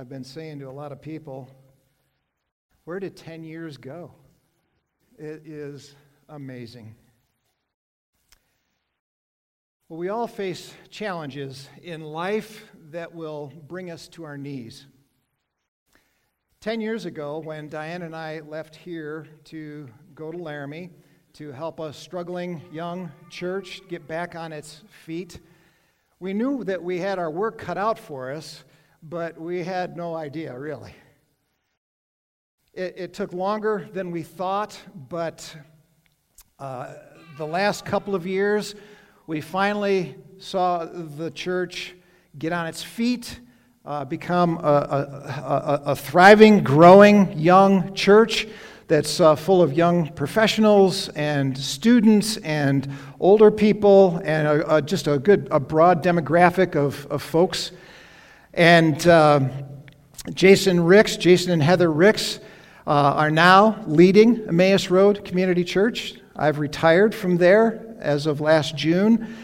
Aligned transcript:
I've 0.00 0.08
been 0.08 0.24
saying 0.24 0.60
to 0.60 0.64
a 0.64 0.72
lot 0.72 0.92
of 0.92 1.02
people, 1.02 1.46
where 2.84 2.98
did 2.98 3.18
10 3.18 3.44
years 3.44 3.76
go? 3.76 4.10
It 5.18 5.42
is 5.44 5.94
amazing. 6.26 6.94
Well, 9.90 9.98
we 9.98 10.08
all 10.08 10.26
face 10.26 10.72
challenges 10.88 11.68
in 11.82 12.00
life 12.00 12.64
that 12.92 13.14
will 13.14 13.52
bring 13.68 13.90
us 13.90 14.08
to 14.08 14.24
our 14.24 14.38
knees. 14.38 14.86
Ten 16.62 16.80
years 16.80 17.04
ago, 17.04 17.38
when 17.38 17.68
Diane 17.68 18.00
and 18.00 18.16
I 18.16 18.40
left 18.40 18.76
here 18.76 19.26
to 19.44 19.86
go 20.14 20.32
to 20.32 20.38
Laramie 20.38 20.92
to 21.34 21.52
help 21.52 21.78
a 21.78 21.92
struggling 21.92 22.62
young 22.72 23.12
church 23.28 23.82
get 23.86 24.08
back 24.08 24.34
on 24.34 24.50
its 24.50 24.80
feet, 25.04 25.40
we 26.20 26.32
knew 26.32 26.64
that 26.64 26.82
we 26.82 27.00
had 27.00 27.18
our 27.18 27.30
work 27.30 27.58
cut 27.58 27.76
out 27.76 27.98
for 27.98 28.32
us, 28.32 28.64
but 29.02 29.40
we 29.40 29.64
had 29.64 29.96
no 29.96 30.14
idea, 30.14 30.56
really. 30.58 30.94
It, 32.74 32.94
it 32.96 33.14
took 33.14 33.32
longer 33.32 33.88
than 33.92 34.10
we 34.10 34.22
thought, 34.22 34.78
but 35.08 35.56
uh, 36.58 36.94
the 37.38 37.46
last 37.46 37.84
couple 37.84 38.14
of 38.14 38.26
years, 38.26 38.74
we 39.26 39.40
finally 39.40 40.16
saw 40.38 40.84
the 40.84 41.30
church 41.30 41.94
get 42.38 42.52
on 42.52 42.66
its 42.66 42.82
feet, 42.82 43.40
uh, 43.84 44.04
become 44.04 44.58
a, 44.58 44.60
a, 44.60 44.62
a, 44.66 45.82
a, 45.86 45.96
thriving, 45.96 46.62
growing 46.62 47.36
young 47.38 47.94
church 47.94 48.46
that's 48.88 49.20
uh, 49.20 49.34
full 49.34 49.62
of 49.62 49.72
young 49.72 50.12
professionals 50.12 51.08
and 51.10 51.56
students 51.56 52.36
and 52.38 52.92
older 53.18 53.50
people 53.50 54.20
and 54.22 54.86
just 54.86 55.06
a 55.06 55.18
good, 55.18 55.48
a 55.50 55.58
broad 55.58 56.04
demographic 56.04 56.76
of, 56.76 57.06
of 57.06 57.22
folks. 57.22 57.72
And 58.52 59.06
uh, 59.06 59.48
Jason 60.34 60.80
Ricks, 60.80 61.16
Jason 61.16 61.52
and 61.52 61.62
Heather 61.62 61.90
Ricks, 61.90 62.40
uh, 62.86 62.90
are 62.90 63.30
now 63.30 63.82
leading 63.86 64.48
Emmaus 64.48 64.90
Road 64.90 65.24
Community 65.24 65.62
Church. 65.62 66.14
I've 66.34 66.58
retired 66.58 67.14
from 67.14 67.36
there 67.36 67.96
as 68.00 68.26
of 68.26 68.40
last 68.40 68.76
June, 68.76 69.36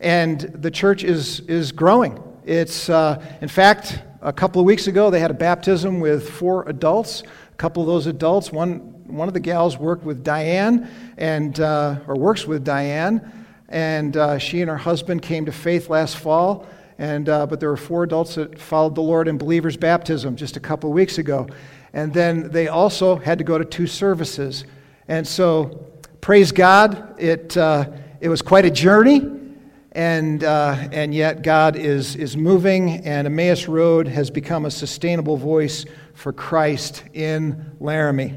and 0.00 0.40
the 0.40 0.70
church 0.70 1.04
is, 1.04 1.40
is 1.40 1.72
growing. 1.72 2.22
It's, 2.46 2.88
uh, 2.88 3.22
in 3.42 3.48
fact, 3.48 4.00
a 4.22 4.32
couple 4.32 4.60
of 4.60 4.66
weeks 4.66 4.86
ago, 4.86 5.10
they 5.10 5.20
had 5.20 5.30
a 5.30 5.34
baptism 5.34 6.00
with 6.00 6.30
four 6.30 6.66
adults. 6.66 7.22
A 7.52 7.56
couple 7.56 7.82
of 7.82 7.86
those 7.86 8.06
adults, 8.06 8.50
one, 8.50 8.78
one 9.06 9.28
of 9.28 9.34
the 9.34 9.40
gals 9.40 9.76
worked 9.76 10.04
with 10.04 10.24
Diane, 10.24 10.88
and, 11.18 11.60
uh, 11.60 11.98
or 12.06 12.16
works 12.16 12.46
with 12.46 12.64
Diane, 12.64 13.30
and 13.68 14.16
uh, 14.16 14.38
she 14.38 14.62
and 14.62 14.70
her 14.70 14.78
husband 14.78 15.20
came 15.20 15.44
to 15.44 15.52
faith 15.52 15.90
last 15.90 16.16
fall. 16.16 16.66
And, 16.98 17.28
uh, 17.28 17.46
but 17.46 17.60
there 17.60 17.68
were 17.68 17.76
four 17.76 18.04
adults 18.04 18.36
that 18.36 18.58
followed 18.58 18.94
the 18.94 19.02
Lord 19.02 19.26
in 19.26 19.36
believers' 19.36 19.76
baptism 19.76 20.36
just 20.36 20.56
a 20.56 20.60
couple 20.60 20.90
of 20.90 20.94
weeks 20.94 21.18
ago. 21.18 21.48
And 21.92 22.12
then 22.12 22.50
they 22.50 22.68
also 22.68 23.16
had 23.16 23.38
to 23.38 23.44
go 23.44 23.58
to 23.58 23.64
two 23.64 23.86
services. 23.86 24.64
And 25.08 25.26
so, 25.26 25.86
praise 26.20 26.52
God, 26.52 27.20
it, 27.20 27.56
uh, 27.56 27.86
it 28.20 28.28
was 28.28 28.42
quite 28.42 28.64
a 28.64 28.70
journey. 28.70 29.30
And, 29.92 30.42
uh, 30.42 30.88
and 30.90 31.14
yet, 31.14 31.42
God 31.42 31.76
is, 31.76 32.16
is 32.16 32.36
moving, 32.36 33.06
and 33.06 33.28
Emmaus 33.28 33.68
Road 33.68 34.08
has 34.08 34.28
become 34.28 34.64
a 34.64 34.70
sustainable 34.70 35.36
voice 35.36 35.84
for 36.14 36.32
Christ 36.32 37.04
in 37.12 37.76
Laramie. 37.78 38.36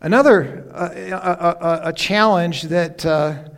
Another 0.00 0.66
uh, 0.74 0.88
a, 0.92 1.66
a, 1.66 1.88
a, 1.88 1.92
challenge 1.92 2.62
that 2.62 3.04
uh, 3.04 3.49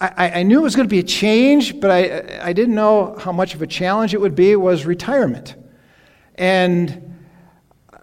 I, 0.00 0.40
I, 0.40 0.42
knew 0.44 0.60
it 0.60 0.62
was 0.62 0.76
going 0.76 0.86
to 0.86 0.92
be 0.92 1.00
a 1.00 1.04
change, 1.04 1.80
but 1.80 1.90
I, 1.90 2.40
I 2.48 2.52
didn't 2.52 2.76
know 2.76 3.16
how 3.18 3.32
much 3.32 3.54
of 3.54 3.62
a 3.62 3.66
challenge 3.66 4.14
it 4.14 4.20
would 4.20 4.36
be 4.36 4.54
was 4.54 4.86
retirement. 4.86 5.56
And 6.36 7.16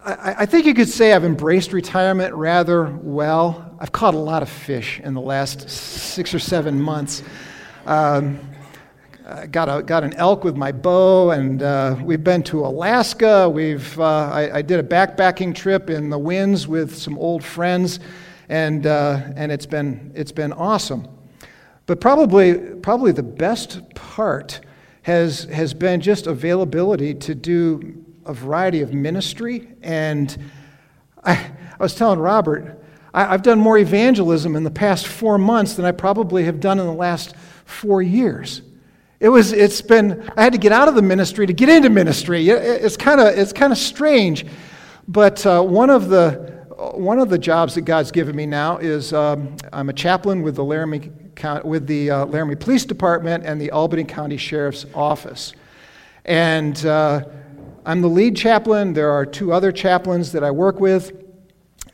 I, 0.04 0.36
I 0.40 0.46
think 0.46 0.66
you 0.66 0.74
could 0.74 0.90
say 0.90 1.14
I've 1.14 1.24
embraced 1.24 1.72
retirement 1.72 2.34
rather 2.34 2.84
well. 3.02 3.78
I've 3.80 3.94
caught 3.94 4.14
a 4.14 4.20
lot 4.20 4.42
of 4.42 4.50
fish 4.50 5.00
in 5.00 5.14
the 5.14 5.22
last 5.22 5.70
six 5.70 6.34
or 6.34 6.40
seven 6.40 6.82
months. 6.82 7.24
Um, 7.86 8.40
got, 9.52 9.70
a, 9.70 9.82
got 9.82 10.04
an 10.04 10.14
elk 10.16 10.44
with 10.44 10.58
my 10.58 10.74
bow, 10.74 11.32
and 11.32 11.64
uh, 11.64 11.96
we've 12.04 12.24
been 12.24 12.44
to 12.44 12.66
Alaska. 12.66 13.50
We've, 13.50 13.98
uh, 13.98 14.04
I, 14.04 14.58
I, 14.58 14.62
did 14.62 14.80
a 14.80 14.84
backpacking 14.84 15.56
trip 15.56 15.90
in 15.90 16.10
the 16.10 16.20
winds 16.20 16.68
with 16.68 16.94
some 16.96 17.18
old 17.18 17.44
friends, 17.44 18.02
and, 18.50 18.86
uh, 18.86 19.22
and 19.38 19.50
it's, 19.52 19.66
been, 19.66 20.12
it's 20.14 20.34
been 20.34 20.52
awesome. 20.52 21.15
But 21.86 22.02
probably, 22.02 22.56
probably 22.82 23.12
the 23.12 23.24
best 23.24 23.94
part 23.94 24.60
has, 25.04 25.44
has 25.46 25.74
been 25.74 26.02
just 26.02 26.26
availability 26.26 27.14
to 27.14 27.36
do 27.36 28.04
a 28.26 28.34
variety 28.34 28.82
of 28.82 28.94
ministry. 28.94 29.68
And 29.84 30.36
I, 31.24 31.34
I 31.34 31.84
was 31.84 31.94
telling 31.94 32.20
Robert, 32.20 32.84
I, 33.14 33.34
I've 33.34 33.44
done 33.44 33.60
more 33.60 33.78
evangelism 33.78 34.56
in 34.56 34.64
the 34.64 34.72
past 34.72 35.08
four 35.08 35.38
months 35.38 35.76
than 35.76 35.86
I 35.86 35.92
probably 35.92 36.46
have 36.46 36.60
done 36.60 36.80
in 36.80 36.88
the 36.88 36.94
last 36.94 37.36
four 37.66 38.02
years. 38.02 38.64
It 39.20 39.30
was, 39.30 39.54
it's 39.54 39.82
been, 39.82 40.30
I 40.36 40.44
had 40.44 40.54
to 40.54 40.60
get 40.60 40.72
out 40.72 40.88
of 40.88 40.96
the 40.96 41.02
ministry 41.02 41.46
to 41.46 41.54
get 41.54 41.70
into 41.70 41.90
ministry. 41.90 42.50
It's 42.50 42.98
kind 42.98 43.22
of, 43.22 43.38
it's 43.38 43.54
kind 43.54 43.72
of 43.72 43.78
strange. 43.78 44.46
But 45.08 45.46
uh, 45.46 45.62
one 45.62 45.92
of 45.92 46.10
the, 46.10 46.56
one 46.96 47.20
of 47.20 47.30
the 47.30 47.38
jobs 47.38 47.76
that 47.76 47.82
God's 47.82 48.12
given 48.12 48.36
me 48.36 48.46
now 48.46 48.78
is 48.78 49.14
um, 49.14 49.56
I'm 49.72 49.90
a 49.90 49.94
chaplain 49.94 50.42
with 50.42 50.56
the 50.56 50.64
Laramie, 50.64 51.12
with 51.64 51.88
the 51.88 52.10
uh, 52.10 52.26
Laramie 52.26 52.56
Police 52.56 52.86
Department 52.86 53.46
and 53.46 53.60
the 53.60 53.72
Albany 53.72 54.04
County 54.04 54.38
Sheriff's 54.38 54.86
Office. 54.94 55.54
And 56.26 56.86
uh, 56.86 57.26
I'm 57.86 58.02
the 58.02 58.08
lead 58.08 58.36
chaplain. 58.36 58.94
There 58.94 59.12
are 59.12 59.26
two 59.26 59.54
other 59.54 59.72
chaplains 59.72 60.32
that 60.32 60.44
I 60.44 60.52
work 60.52 60.80
with. 60.80 61.12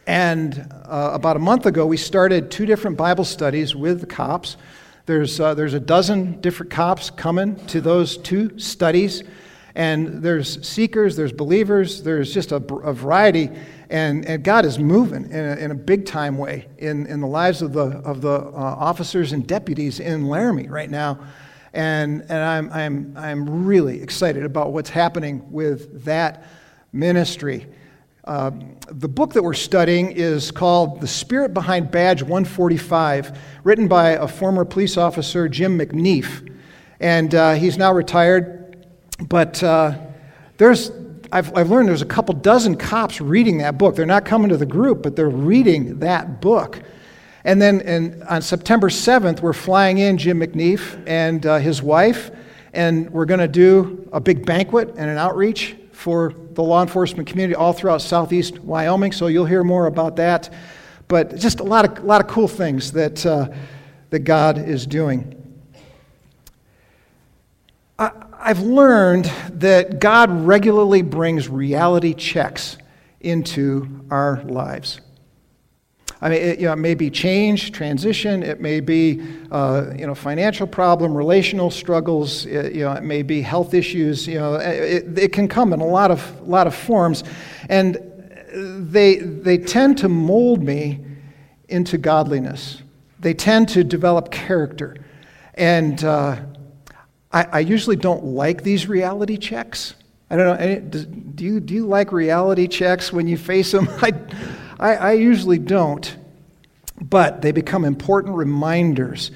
And 0.08 0.72
uh, 0.86 1.12
about 1.14 1.36
a 1.36 1.40
month 1.40 1.66
ago, 1.66 1.86
we 1.86 1.98
started 1.98 2.50
two 2.50 2.66
different 2.66 2.98
Bible 2.98 3.26
studies 3.26 3.76
with 3.76 4.00
the 4.00 4.06
cops. 4.06 4.58
There's, 5.06 5.40
uh, 5.40 5.54
there's 5.54 5.74
a 5.74 5.80
dozen 5.80 6.40
different 6.42 6.72
cops 6.72 7.10
coming 7.10 7.56
to 7.68 7.82
those 7.82 8.18
two 8.18 8.58
studies. 8.58 9.24
And 9.76 10.22
there's 10.22 10.68
seekers, 10.68 11.16
there's 11.16 11.32
believers, 11.32 12.04
there's 12.04 12.34
just 12.34 12.52
a, 12.52 12.58
a 12.58 12.94
variety. 12.94 13.50
And, 13.90 14.26
and 14.26 14.44
God 14.44 14.66
is 14.66 14.80
moving 14.80 15.26
in 15.26 15.46
a, 15.46 15.56
in 15.56 15.72
a 15.72 15.76
big 15.76 16.06
time 16.06 16.38
way 16.38 16.68
in, 16.78 17.06
in 17.08 17.22
the 17.22 17.28
lives 17.28 17.62
of 17.62 17.74
the, 17.74 17.98
of 18.04 18.22
the 18.22 18.34
uh, 18.34 18.52
officers 18.56 19.32
and 19.34 19.46
deputies 19.48 20.00
in 20.00 20.28
Laramie 20.28 20.68
right 20.68 20.90
now. 20.90 21.20
And, 21.74 22.22
and 22.24 22.34
I'm, 22.34 22.72
I'm, 22.72 23.14
I'm 23.18 23.66
really 23.66 24.02
excited 24.02 24.44
about 24.44 24.74
what's 24.74 24.90
happening 24.90 25.52
with 25.52 26.04
that 26.04 26.46
ministry. 26.92 27.68
Uh, 28.26 28.52
the 28.90 29.08
book 29.08 29.34
that 29.34 29.42
we're 29.42 29.54
studying 29.54 30.12
is 30.12 30.52
called 30.52 31.02
The 31.02 31.08
Spirit 31.08 31.54
Behind 31.54 31.90
Badge 31.90 32.22
145, 32.22 33.38
written 33.64 33.88
by 33.88 34.12
a 34.12 34.28
former 34.28 34.64
police 34.64 34.96
officer, 34.98 35.50
Jim 35.50 35.80
McNeff. 35.80 36.48
And 37.00 37.34
uh, 37.34 37.54
he's 37.54 37.78
now 37.78 37.94
retired. 37.94 38.61
But 39.22 39.62
uh, 39.64 39.98
there's, 40.58 40.92
I've, 41.32 41.56
I've 41.56 41.70
learned 41.70 41.90
there's 41.90 42.02
a 42.02 42.06
couple 42.06 42.34
dozen 42.36 42.76
cops 42.76 43.22
reading 43.22 43.60
that 43.60 43.78
book. 43.78 43.96
They're 43.96 44.06
not 44.06 44.26
coming 44.26 44.50
to 44.50 44.58
the 44.58 44.66
group, 44.66 45.04
but 45.04 45.16
they're 45.16 45.30
reading 45.30 46.00
that 46.00 46.42
book. 46.42 46.82
And 47.44 47.62
then 47.62 47.82
in, 47.82 48.22
on 48.24 48.42
September 48.42 48.90
7th, 48.90 49.42
we're 49.42 49.54
flying 49.54 49.98
in 49.98 50.18
Jim 50.18 50.40
McNeff 50.40 51.02
and 51.08 51.46
uh, 51.46 51.58
his 51.58 51.82
wife, 51.82 52.32
and 52.74 53.10
we're 53.10 53.26
going 53.26 53.40
to 53.40 53.48
do 53.48 54.08
a 54.14 54.20
big 54.20 54.46
banquet 54.46 54.90
and 54.90 55.10
an 55.10 55.18
outreach 55.18 55.76
for 55.92 56.34
the 56.52 56.64
law 56.64 56.82
enforcement 56.82 57.28
community 57.28 57.56
all 57.56 57.74
throughout 57.74 58.02
southeast 58.02 58.60
Wyoming. 58.60 59.12
So 59.12 59.28
you'll 59.28 59.46
hear 59.46 59.64
more 59.64 59.88
about 59.88 60.16
that. 60.18 60.54
But 61.08 61.36
just 61.36 61.60
a 61.60 61.64
lot 61.64 61.86
of, 61.86 62.04
a 62.04 62.08
lot 62.08 62.22
of 62.22 62.28
cool 62.28 62.48
things 62.48 62.92
that, 62.94 63.26
uh, 63.26 63.50
that 64.12 64.20
God 64.20 64.58
is 64.58 64.86
doing. 64.86 65.38
I, 68.00 68.12
I've 68.44 68.62
learned 68.62 69.26
that 69.54 70.00
God 70.00 70.32
regularly 70.32 71.04
brings 71.04 71.48
reality 71.48 72.16
checks 72.16 72.78
into 73.20 74.04
our 74.10 74.42
lives. 74.44 75.00
I 76.20 76.30
mean, 76.30 76.42
it, 76.42 76.60
you 76.60 76.66
know, 76.66 76.74
it 76.74 76.78
may 76.78 76.96
be 76.96 77.12
change, 77.12 77.72
transition. 77.72 78.42
It 78.42 78.60
may 78.60 78.80
be, 78.80 79.22
uh, 79.52 79.92
you 79.96 80.08
know, 80.08 80.16
financial 80.16 80.66
problem, 80.66 81.16
relational 81.16 81.70
struggles. 81.70 82.48
It, 82.48 82.74
you 82.74 82.82
know, 82.82 82.94
it 82.94 83.04
may 83.04 83.22
be 83.22 83.42
health 83.42 83.76
issues. 83.76 84.28
You 84.28 84.40
know, 84.40 84.56
it, 84.56 85.18
it 85.20 85.34
can 85.34 85.48
come 85.48 85.72
in 85.72 85.80
a 85.80 85.86
lot 85.86 86.10
of 86.10 86.48
lot 86.48 86.66
of 86.66 86.74
forms, 86.74 87.24
and 87.70 87.98
they 88.54 89.18
they 89.18 89.60
tend 89.60 90.00
to 90.00 90.10
mold 90.10 90.64
me 90.64 91.00
into 91.70 92.00
godliness. 92.00 92.82
They 93.20 93.36
tend 93.36 93.70
to 93.70 93.84
develop 93.84 94.32
character, 94.32 94.98
and 95.54 96.04
uh, 96.04 96.38
I, 97.34 97.44
I 97.44 97.60
usually 97.60 97.96
don't 97.96 98.24
like 98.24 98.64
these 98.64 98.88
reality 98.88 99.38
checks. 99.38 99.96
I 100.30 100.36
don't 100.36 100.60
know. 100.60 100.80
Do 101.36 101.44
you, 101.44 101.60
do 101.60 101.74
you 101.74 101.86
like 101.86 102.12
reality 102.12 102.68
checks 102.68 103.12
when 103.12 103.28
you 103.28 103.38
face 103.38 103.72
them? 103.72 103.90
I, 104.02 104.14
I, 104.80 104.96
I 104.96 105.12
usually 105.14 105.60
don't, 105.60 106.16
but 107.02 107.42
they 107.42 107.52
become 107.52 107.86
important 107.86 108.36
reminders 108.36 109.32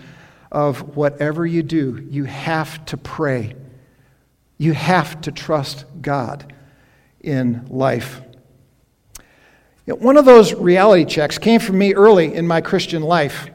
of 0.52 0.96
whatever 0.96 1.46
you 1.46 1.64
do, 1.64 2.08
you 2.10 2.24
have 2.24 2.86
to 2.86 2.98
pray. 2.98 3.56
You 4.58 4.72
have 4.74 5.20
to 5.22 5.32
trust 5.32 5.84
God 6.02 6.54
in 7.20 7.66
life. 7.70 8.22
One 9.86 10.18
of 10.18 10.26
those 10.26 10.54
reality 10.54 11.06
checks 11.06 11.38
came 11.38 11.60
from 11.60 11.78
me 11.78 11.94
early 11.94 12.34
in 12.34 12.48
my 12.48 12.62
Christian 12.62 13.04
life. 13.04 13.50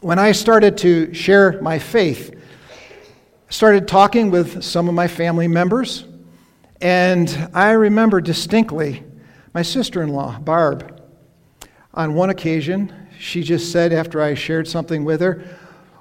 When 0.00 0.18
I 0.18 0.32
started 0.32 0.76
to 0.78 1.14
share 1.14 1.60
my 1.62 1.78
faith, 1.78 2.34
started 3.50 3.88
talking 3.88 4.30
with 4.30 4.62
some 4.62 4.88
of 4.88 4.94
my 4.94 5.08
family 5.08 5.48
members, 5.48 6.04
and 6.80 7.50
I 7.52 7.72
remember 7.72 8.20
distinctly 8.20 9.02
my 9.52 9.62
sister 9.62 10.02
in 10.02 10.10
law, 10.10 10.38
Barb. 10.38 11.02
On 11.92 12.14
one 12.14 12.30
occasion, 12.30 12.94
she 13.18 13.42
just 13.42 13.72
said, 13.72 13.92
after 13.92 14.22
I 14.22 14.34
shared 14.34 14.68
something 14.68 15.04
with 15.04 15.20
her, 15.20 15.44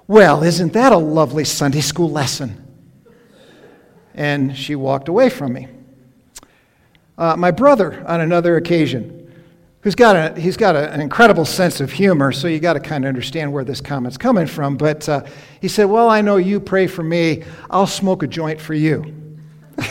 Well, 0.08 0.44
isn't 0.44 0.74
that 0.74 0.92
a 0.92 0.98
lovely 0.98 1.44
Sunday 1.44 1.82
school 1.82 2.12
lesson? 2.12 2.66
And 4.14 4.56
she 4.56 4.76
walked 4.76 5.08
away 5.08 5.30
from 5.30 5.54
me. 5.54 5.68
Uh, 7.18 7.36
my 7.36 7.52
brother, 7.52 8.04
on 8.08 8.22
another 8.22 8.58
occasion, 8.58 9.19
who's 9.82 9.96
got, 9.96 10.16
a, 10.16 10.40
he's 10.40 10.58
got 10.58 10.76
a, 10.76 10.92
an 10.92 11.02
incredible 11.02 11.46
sense 11.46 11.80
of 11.80 11.92
humor, 11.92 12.32
so 12.32 12.48
you 12.48 12.60
got 12.60 12.74
to 12.74 12.80
kind 12.80 13.06
of 13.06 13.10
understand 13.10 13.52
where 13.52 13.64
this 13.64 13.82
comment's 13.82 14.18
coming 14.18 14.46
from. 14.46 14.78
But 14.78 15.08
uh, 15.08 15.24
he 15.62 15.68
said, 15.68 15.86
Well, 15.86 16.10
I 16.10 16.22
know 16.22 16.38
you 16.38 16.60
pray 16.60 16.88
for 16.88 17.04
me, 17.04 17.44
I'll 17.70 17.88
smoke 17.88 18.24
a 18.24 18.28
joint 18.28 18.60
for 18.60 18.74
you. 18.74 19.16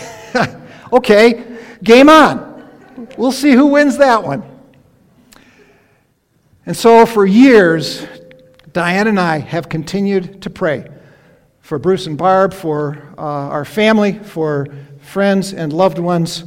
okay, 0.93 1.59
game 1.83 2.09
on. 2.09 2.69
We'll 3.17 3.33
see 3.33 3.53
who 3.53 3.67
wins 3.67 3.99
that 3.99 4.23
one. 4.23 4.43
And 6.67 6.77
so 6.77 7.07
for 7.07 7.25
years, 7.25 8.07
Diane 8.73 9.07
and 9.07 9.19
I 9.19 9.39
have 9.39 9.69
continued 9.69 10.43
to 10.43 10.51
pray 10.51 10.87
for 11.61 11.79
Bruce 11.79 12.07
and 12.07 12.17
Barb, 12.19 12.53
for 12.53 13.13
uh, 13.17 13.21
our 13.21 13.65
family, 13.65 14.19
for 14.19 14.67
friends 15.01 15.53
and 15.53 15.73
loved 15.73 15.99
ones. 15.99 16.45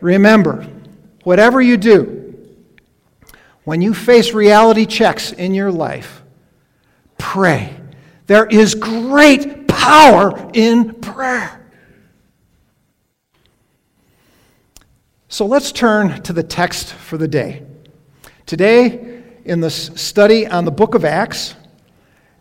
Remember, 0.00 0.66
whatever 1.22 1.60
you 1.60 1.76
do, 1.76 2.34
when 3.64 3.80
you 3.80 3.94
face 3.94 4.32
reality 4.32 4.86
checks 4.86 5.32
in 5.32 5.54
your 5.54 5.70
life, 5.70 6.22
pray. 7.18 7.76
There 8.26 8.46
is 8.46 8.74
great 8.74 9.68
power 9.68 10.50
in 10.52 10.94
prayer. 10.94 11.58
So 15.28 15.46
let's 15.46 15.72
turn 15.72 16.22
to 16.22 16.32
the 16.32 16.42
text 16.42 16.92
for 16.92 17.16
the 17.16 17.28
day. 17.28 17.62
Today, 18.44 19.22
in 19.44 19.60
the 19.60 19.70
study 19.70 20.46
on 20.46 20.64
the 20.64 20.70
book 20.70 20.94
of 20.94 21.04
Acts, 21.04 21.54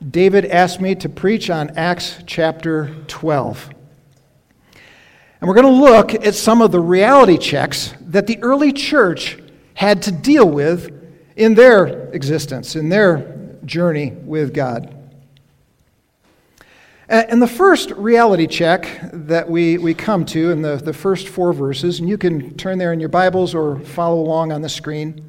David 0.10 0.46
asked 0.46 0.82
me 0.82 0.96
to 0.96 1.08
preach 1.08 1.50
on 1.50 1.70
Acts 1.78 2.18
chapter 2.26 2.94
12. 3.08 3.70
And 5.42 5.48
we're 5.48 5.56
going 5.56 5.74
to 5.74 5.82
look 5.82 6.14
at 6.14 6.36
some 6.36 6.62
of 6.62 6.72
the 6.72 6.80
reality 6.80 7.40
checks 7.40 7.96
that 8.02 8.28
the 8.28 8.38
early 8.44 8.72
church 8.72 9.40
had 9.74 10.04
to 10.04 10.12
deal 10.12 10.48
with 10.48 10.96
in 11.36 11.56
their 11.56 12.12
existence, 12.12 12.76
in 12.76 12.90
their 12.90 13.58
journey 13.66 14.12
with 14.12 14.54
God. 14.54 14.96
And 17.10 17.42
the 17.42 17.48
first 17.48 17.90
reality 17.92 18.46
check 18.46 19.00
that 19.12 19.50
we, 19.50 19.80
we 19.80 19.96
come 19.96 20.26
to 20.28 20.52
in 20.52 20.62
the, 20.62 20.78
the 20.78 20.94
first 20.94 21.28
four 21.28 21.52
verses, 21.52 22.00
and 22.00 22.08
you 22.08 22.18
can 22.18 22.56
turn 22.56 22.78
there 22.78 22.94
in 22.94 23.00
your 23.00 23.10
Bibles 23.10 23.56
or 23.56 23.80
follow 23.80 24.22
along 24.22 24.52
on 24.52 24.62
the 24.62 24.70
screen. 24.70 25.28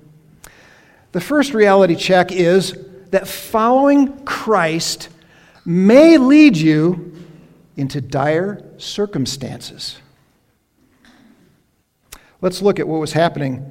The 1.12 1.20
first 1.20 1.55
reality 1.55 1.97
check 1.97 2.31
is 2.31 2.76
that 3.11 3.26
following 3.26 4.25
Christ 4.25 5.08
may 5.65 6.19
lead 6.19 6.56
you 6.56 7.17
into 7.76 8.00
dire 8.00 8.62
circumstances. 8.76 10.02
Let's 12.43 12.61
look 12.61 12.81
at 12.81 12.89
what 12.89 12.99
was 12.99 13.12
happening 13.12 13.71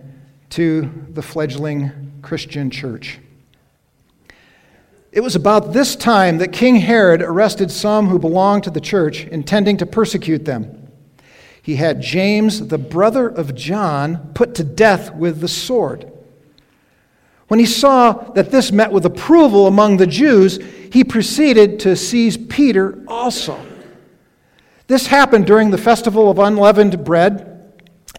to 0.51 0.89
the 1.09 1.21
fledgling 1.21 2.13
Christian 2.21 2.71
church. 2.71 3.19
It 5.11 5.19
was 5.19 5.35
about 5.35 5.73
this 5.73 5.93
time 5.93 6.37
that 6.37 6.53
King 6.53 6.77
Herod 6.77 7.21
arrested 7.21 7.69
some 7.69 8.07
who 8.07 8.17
belonged 8.17 8.63
to 8.63 8.69
the 8.69 8.79
church, 8.79 9.25
intending 9.25 9.75
to 9.75 9.85
persecute 9.85 10.45
them. 10.45 10.89
He 11.61 11.75
had 11.75 12.01
James, 12.01 12.67
the 12.69 12.77
brother 12.77 13.27
of 13.27 13.55
John, 13.55 14.31
put 14.35 14.55
to 14.55 14.63
death 14.63 15.13
with 15.13 15.41
the 15.41 15.49
sword. 15.49 16.09
When 17.49 17.59
he 17.59 17.65
saw 17.65 18.13
that 18.13 18.51
this 18.51 18.71
met 18.71 18.93
with 18.93 19.05
approval 19.05 19.67
among 19.67 19.97
the 19.97 20.07
Jews, 20.07 20.59
he 20.93 21.03
proceeded 21.03 21.81
to 21.81 21.97
seize 21.97 22.37
Peter 22.37 23.03
also. 23.05 23.59
This 24.87 25.07
happened 25.07 25.45
during 25.45 25.71
the 25.71 25.77
festival 25.77 26.31
of 26.31 26.39
unleavened 26.39 27.03
bread 27.03 27.50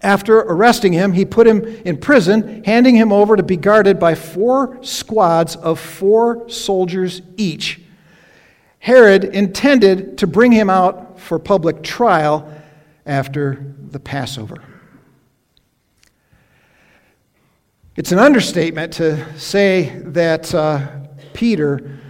after 0.01 0.39
arresting 0.39 0.93
him, 0.93 1.13
he 1.13 1.25
put 1.25 1.47
him 1.47 1.65
in 1.85 1.99
prison, 1.99 2.65
handing 2.65 2.97
him 2.97 3.13
over 3.13 3.37
to 3.37 3.43
be 3.43 3.57
guarded 3.57 4.01
by 4.01 4.15
four 4.15 4.83
squads 4.83 5.55
of 5.57 5.79
four 5.79 6.49
soldiers 6.49 7.21
each. 7.37 7.81
Herod 8.79 9.25
intended 9.25 10.19
to 10.19 10.27
bring 10.27 10.51
him 10.51 10.71
out 10.71 11.21
for 11.21 11.39
public 11.39 11.83
trial 11.83 12.51
after 13.07 13.75
the 13.91 14.01
Passover. 14.01 14.57
It's 17.95 18.11
an 18.11 18.19
understatement 18.19 18.95
to 18.95 19.39
say 19.39 20.01
that 20.07 20.53
uh, 20.55 20.85
Peter 21.35 22.01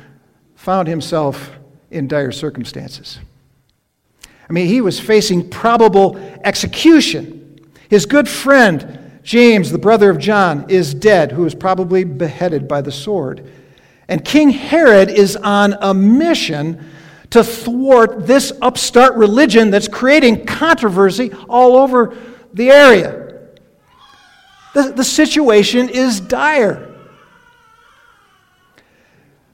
found 0.55 0.87
himself 0.87 1.50
in 1.90 2.08
dire 2.08 2.32
circumstances. 2.32 3.19
I 4.49 4.52
mean, 4.52 4.69
he 4.69 4.81
was 4.81 5.00
facing 5.00 5.50
probable 5.50 6.17
execution 6.44 7.42
his 7.93 8.06
good 8.06 8.27
friend, 8.27 9.21
James, 9.23 9.71
the 9.71 9.77
brother 9.77 10.09
of 10.09 10.17
John, 10.17 10.65
is 10.71 10.94
dead, 10.94 11.31
who 11.31 11.43
was 11.43 11.55
probably 11.55 12.05
beheaded 12.05 12.67
by 12.67 12.81
the 12.81 12.91
sword. 12.91 13.47
And 14.09 14.25
King 14.25 14.49
Herod 14.49 15.11
is 15.11 15.37
on 15.37 15.75
a 15.79 15.93
mission 15.93 16.89
to 17.29 17.44
thwart 17.44 18.27
this 18.27 18.50
upstart 18.62 19.15
religion 19.17 19.71
that's 19.71 19.89
creating 19.89 20.47
controversy 20.47 21.35
all 21.50 21.77
over 21.77 22.17
the 22.55 22.71
area. 22.71 23.50
The, 24.73 24.94
the 24.97 25.05
situation 25.05 25.91
is 25.91 26.19
dire. 26.19 26.97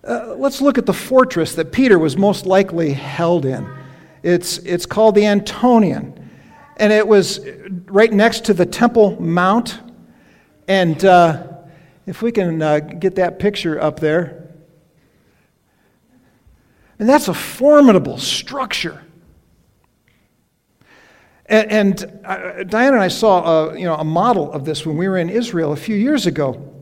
Uh, 0.05 0.37
let's 0.37 0.61
look 0.61 0.79
at 0.79 0.87
the 0.87 0.95
fortress 0.95 1.57
that 1.57 1.73
Peter 1.73 1.99
was 1.99 2.17
most 2.17 2.47
likely 2.47 2.93
held 2.93 3.45
in. 3.45 3.69
It's, 4.23 4.59
it's 4.59 4.87
called 4.87 5.17
the 5.17 5.23
Antonian 5.23 6.28
and 6.79 6.93
it 6.93 7.07
was 7.07 7.41
right 7.87 8.13
next 8.13 8.45
to 8.47 8.55
the 8.55 8.67
Temple 8.67 9.21
Mount. 9.21 9.81
And 10.67 11.05
uh, 11.05 11.47
if 12.07 12.23
we 12.23 12.31
can 12.33 12.63
uh, 12.63 12.79
get 12.79 13.17
that 13.17 13.39
picture 13.39 13.81
up 13.81 14.01
there, 14.01 14.49
and 16.99 17.09
that's 17.09 17.29
a 17.29 17.35
formidable 17.35 18.19
structure. 18.19 19.03
And, 21.47 21.71
and 21.71 22.21
uh, 22.25 22.65
Diana 22.65 22.97
and 22.97 23.03
I 23.03 23.09
saw 23.09 23.71
a, 23.71 23.79
you 23.79 23.85
know, 23.85 23.95
a 23.95 24.05
model 24.05 24.53
of 24.53 24.65
this 24.65 24.85
when 24.85 24.97
we 24.97 25.09
were 25.09 25.19
in 25.19 25.31
Israel 25.31 25.73
a 25.73 25.77
few 25.77 25.97
years 25.97 26.27
ago. 26.27 26.75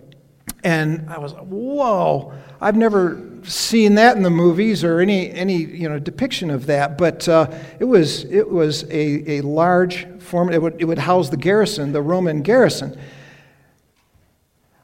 And 0.65 1.09
I 1.09 1.19
was, 1.19 1.33
whoa, 1.35 2.33
I've 2.61 2.77
never 2.77 3.15
seen 3.47 3.95
that 3.95 4.17
in 4.17 4.23
the 4.23 4.31
movies 4.31 4.85
or 4.85 5.01
any, 5.01 5.31
any 5.31 5.57
you 5.57 5.89
know, 5.89 5.99
depiction 5.99 6.51
of 6.51 6.67
that, 6.67 6.99
but 6.99 7.29
uh, 7.29 7.51
it 7.79 7.85
was, 7.85 8.25
it 8.25 8.51
was 8.51 8.85
a, 8.85 9.39
a 9.39 9.41
large 9.43 10.07
form, 10.21 10.53
it 10.53 10.61
would, 10.61 10.77
it 10.81 10.85
would 10.85 10.99
house 10.99 11.31
the 11.31 11.37
garrison, 11.37 11.93
the 11.93 12.03
Roman 12.03 12.43
garrison. 12.43 12.99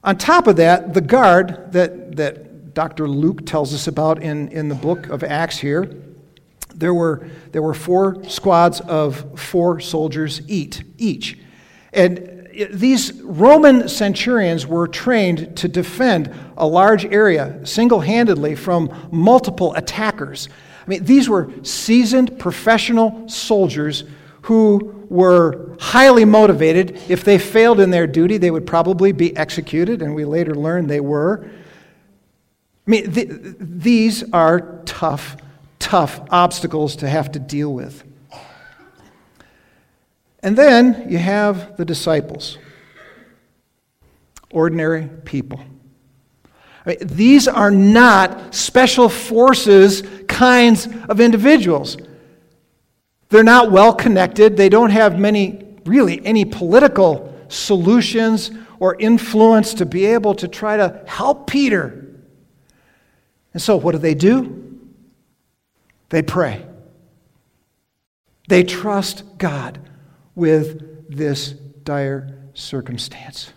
On 0.05 0.17
top 0.17 0.47
of 0.47 0.57
that, 0.57 0.95
the 0.95 1.01
guard 1.01 1.73
that, 1.73 2.17
that 2.17 2.75
Dr. 2.75 3.09
Luke 3.09 3.47
tells 3.47 3.75
us 3.75 3.87
about 3.87 4.23
in, 4.23 4.49
in 4.49 4.69
the 4.69 4.75
book 4.75 5.09
of 5.09 5.23
Acts 5.23 5.59
here, 5.59 5.95
there 6.75 6.95
were, 6.95 7.29
there 7.53 7.63
were 7.63 7.75
four 7.75 8.25
squads 8.25 8.81
of 8.81 9.39
four 9.39 9.79
soldiers 9.81 10.41
each. 10.49 11.39
And 11.93 12.32
these 12.71 13.13
Roman 13.23 13.89
centurions 13.89 14.67
were 14.67 14.87
trained 14.87 15.57
to 15.57 15.69
defend 15.69 16.35
a 16.57 16.67
large 16.67 17.05
area 17.07 17.65
single 17.65 18.01
handedly 18.01 18.55
from 18.55 19.09
multiple 19.11 19.75
attackers. 19.75 20.49
I 20.87 20.89
mean, 20.89 21.05
these 21.05 21.29
were 21.29 21.51
seasoned 21.63 22.39
professional 22.39 23.29
soldiers 23.29 24.05
who 24.43 25.07
were 25.09 25.77
highly 25.79 26.25
motivated. 26.25 27.01
If 27.09 27.25
they 27.25 27.39
failed 27.39 27.81
in 27.81 27.91
their 27.91 28.07
duty, 28.07 28.39
they 28.39 28.51
would 28.51 28.67
probably 28.67 29.13
be 29.13 29.37
executed, 29.37 30.03
and 30.03 30.15
we 30.15 30.25
later 30.25 30.55
learned 30.55 30.89
they 30.89 31.01
were. 31.01 31.49
I 32.87 32.91
mean, 32.91 33.13
th- 33.13 33.29
these 33.61 34.25
are 34.33 34.81
tough, 34.85 35.37
tough 35.79 36.21
obstacles 36.31 36.97
to 36.97 37.09
have 37.09 37.31
to 37.33 37.39
deal 37.39 37.73
with. 37.73 38.03
And 40.43 40.59
then 40.59 41.07
you 41.09 41.19
have 41.19 41.77
the 41.77 41.85
disciples, 41.85 42.59
ordinary 44.51 45.09
people. 45.25 45.61
I 46.85 46.91
mean, 46.91 46.99
these 47.03 47.47
are 47.47 47.71
not 47.71 48.55
special 48.55 49.09
forces 49.09 50.03
kinds 50.27 50.89
of 51.09 51.21
individuals. 51.21 51.97
They're 53.29 53.45
not 53.45 53.71
well 53.71 53.95
connected. 53.95 54.57
They 54.57 54.69
don't 54.69 54.91
have 54.91 55.19
many, 55.19 55.65
really, 55.85 56.25
any 56.27 56.45
political 56.45 57.33
solutions 57.49 58.51
or 58.81 58.97
influence 58.97 59.75
to 59.75 59.87
be 59.87 60.07
able 60.07 60.35
to 60.35 60.49
try 60.49 60.77
to 60.77 61.03
help 61.07 61.47
Peter. 61.47 62.21
And 63.53 63.63
so, 63.63 63.77
what 63.77 63.93
do 63.93 63.99
they 63.99 64.15
do? 64.15 64.81
They 66.09 66.23
pray. 66.23 66.67
They 68.49 68.65
trust 68.65 69.23
God 69.39 69.79
with 70.35 71.15
this 71.15 71.51
dire 71.51 72.39
circumstance. 72.55 73.53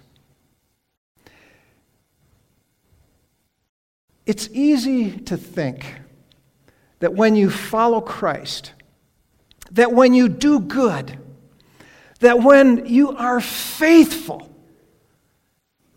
It's 4.26 4.50
easy 4.52 5.12
to 5.12 5.38
think 5.38 5.96
that 7.00 7.14
when 7.14 7.36
you 7.36 7.50
follow 7.50 8.02
Christ, 8.02 8.74
that 9.72 9.92
when 9.92 10.14
you 10.14 10.30
do 10.30 10.60
good, 10.60 11.20
that 12.20 12.42
when 12.42 12.86
you 12.88 13.16
are 13.16 13.40
faithful, 13.40 14.50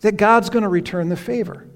that 0.01 0.17
God's 0.17 0.51
going 0.51 0.63
to 0.63 0.69
return 0.69 1.09
the 1.09 1.17
favor. 1.17 1.67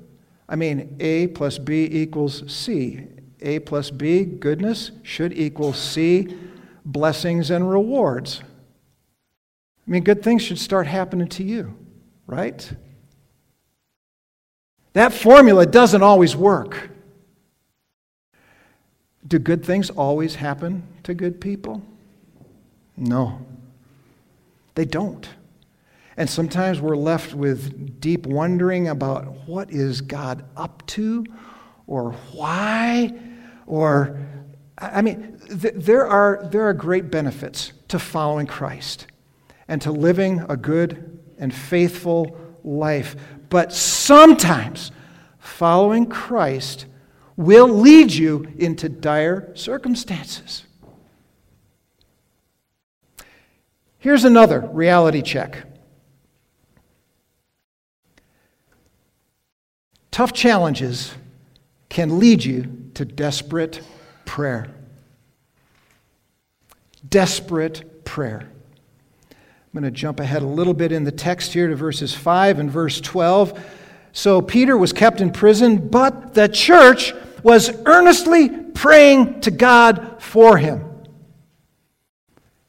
I 0.49 0.56
mean, 0.56 0.97
A 1.00 1.28
plus 1.28 1.59
B 1.59 1.88
equals 1.90 2.44
C. 2.52 3.06
A 3.40 3.59
plus 3.61 3.90
B, 3.90 4.25
goodness, 4.25 4.90
should 5.02 5.32
equal 5.32 5.73
C, 5.73 6.37
blessings 6.85 7.50
and 7.50 7.68
rewards. 7.68 8.42
I 9.86 9.90
mean, 9.90 10.04
good 10.04 10.22
things 10.22 10.42
should 10.42 10.58
start 10.58 10.86
happening 10.86 11.28
to 11.28 11.42
you, 11.42 11.76
right? 12.26 12.72
That 14.92 15.12
formula 15.12 15.66
doesn't 15.66 16.02
always 16.02 16.36
work. 16.36 16.90
Do 19.26 19.38
good 19.38 19.64
things 19.64 19.90
always 19.90 20.36
happen 20.36 20.86
to 21.04 21.14
good 21.14 21.40
people? 21.40 21.82
No, 22.96 23.44
they 24.74 24.84
don't. 24.84 25.28
And 26.16 26.28
sometimes 26.28 26.80
we're 26.80 26.96
left 26.96 27.32
with 27.34 28.00
deep 28.00 28.26
wondering 28.26 28.88
about 28.88 29.48
what 29.48 29.70
is 29.70 30.02
God 30.02 30.44
up 30.56 30.86
to 30.88 31.24
or 31.86 32.12
why 32.32 33.12
or 33.66 34.20
I 34.76 35.00
mean 35.00 35.38
th- 35.48 35.74
there 35.76 36.06
are 36.06 36.46
there 36.50 36.68
are 36.68 36.74
great 36.74 37.10
benefits 37.10 37.72
to 37.88 37.98
following 37.98 38.46
Christ 38.46 39.06
and 39.72 39.80
to 39.80 39.90
living 39.90 40.44
a 40.50 40.56
good 40.56 41.18
and 41.38 41.52
faithful 41.54 42.36
life. 42.62 43.16
But 43.48 43.72
sometimes 43.72 44.92
following 45.38 46.04
Christ 46.04 46.84
will 47.38 47.68
lead 47.68 48.12
you 48.12 48.52
into 48.58 48.90
dire 48.90 49.50
circumstances. 49.56 50.64
Here's 53.98 54.26
another 54.26 54.60
reality 54.60 55.22
check. 55.22 55.64
Tough 60.10 60.34
challenges 60.34 61.14
can 61.88 62.18
lead 62.18 62.44
you 62.44 62.90
to 62.92 63.06
desperate 63.06 63.80
prayer. 64.26 64.70
Desperate 67.08 68.04
prayer. 68.04 68.50
I'm 69.74 69.80
going 69.80 69.90
to 69.90 69.98
jump 69.98 70.20
ahead 70.20 70.42
a 70.42 70.46
little 70.46 70.74
bit 70.74 70.92
in 70.92 71.04
the 71.04 71.10
text 71.10 71.54
here 71.54 71.66
to 71.66 71.74
verses 71.74 72.14
5 72.14 72.58
and 72.58 72.70
verse 72.70 73.00
12. 73.00 73.58
So 74.12 74.42
Peter 74.42 74.76
was 74.76 74.92
kept 74.92 75.22
in 75.22 75.30
prison, 75.30 75.88
but 75.88 76.34
the 76.34 76.46
church 76.46 77.14
was 77.42 77.70
earnestly 77.86 78.50
praying 78.50 79.40
to 79.40 79.50
God 79.50 80.16
for 80.18 80.58
him. 80.58 80.84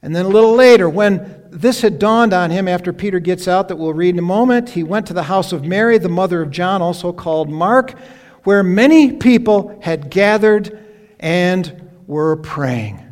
And 0.01 0.15
then 0.15 0.23
a 0.23 0.29
little 0.29 0.55
later, 0.55 0.87
when 0.87 1.43
this 1.49 1.81
had 1.81 1.99
dawned 1.99 2.31
on 2.31 2.51
him 2.51 2.69
after 2.69 2.93
Peter 2.93 3.19
gets 3.19 3.49
out, 3.49 3.67
that 3.67 3.75
we'll 3.75 3.93
read 3.93 4.15
in 4.15 4.19
a 4.19 4.21
moment, 4.21 4.69
he 4.69 4.83
went 4.83 5.05
to 5.07 5.13
the 5.13 5.23
house 5.23 5.51
of 5.51 5.65
Mary, 5.65 5.97
the 5.97 6.07
mother 6.07 6.41
of 6.41 6.51
John, 6.51 6.81
also 6.81 7.11
called 7.11 7.49
Mark, 7.49 7.99
where 8.43 8.63
many 8.63 9.11
people 9.11 9.77
had 9.81 10.09
gathered 10.09 10.79
and 11.19 11.89
were 12.07 12.37
praying. 12.37 13.02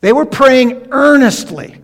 They 0.00 0.12
were 0.12 0.26
praying 0.26 0.88
earnestly. 0.90 1.80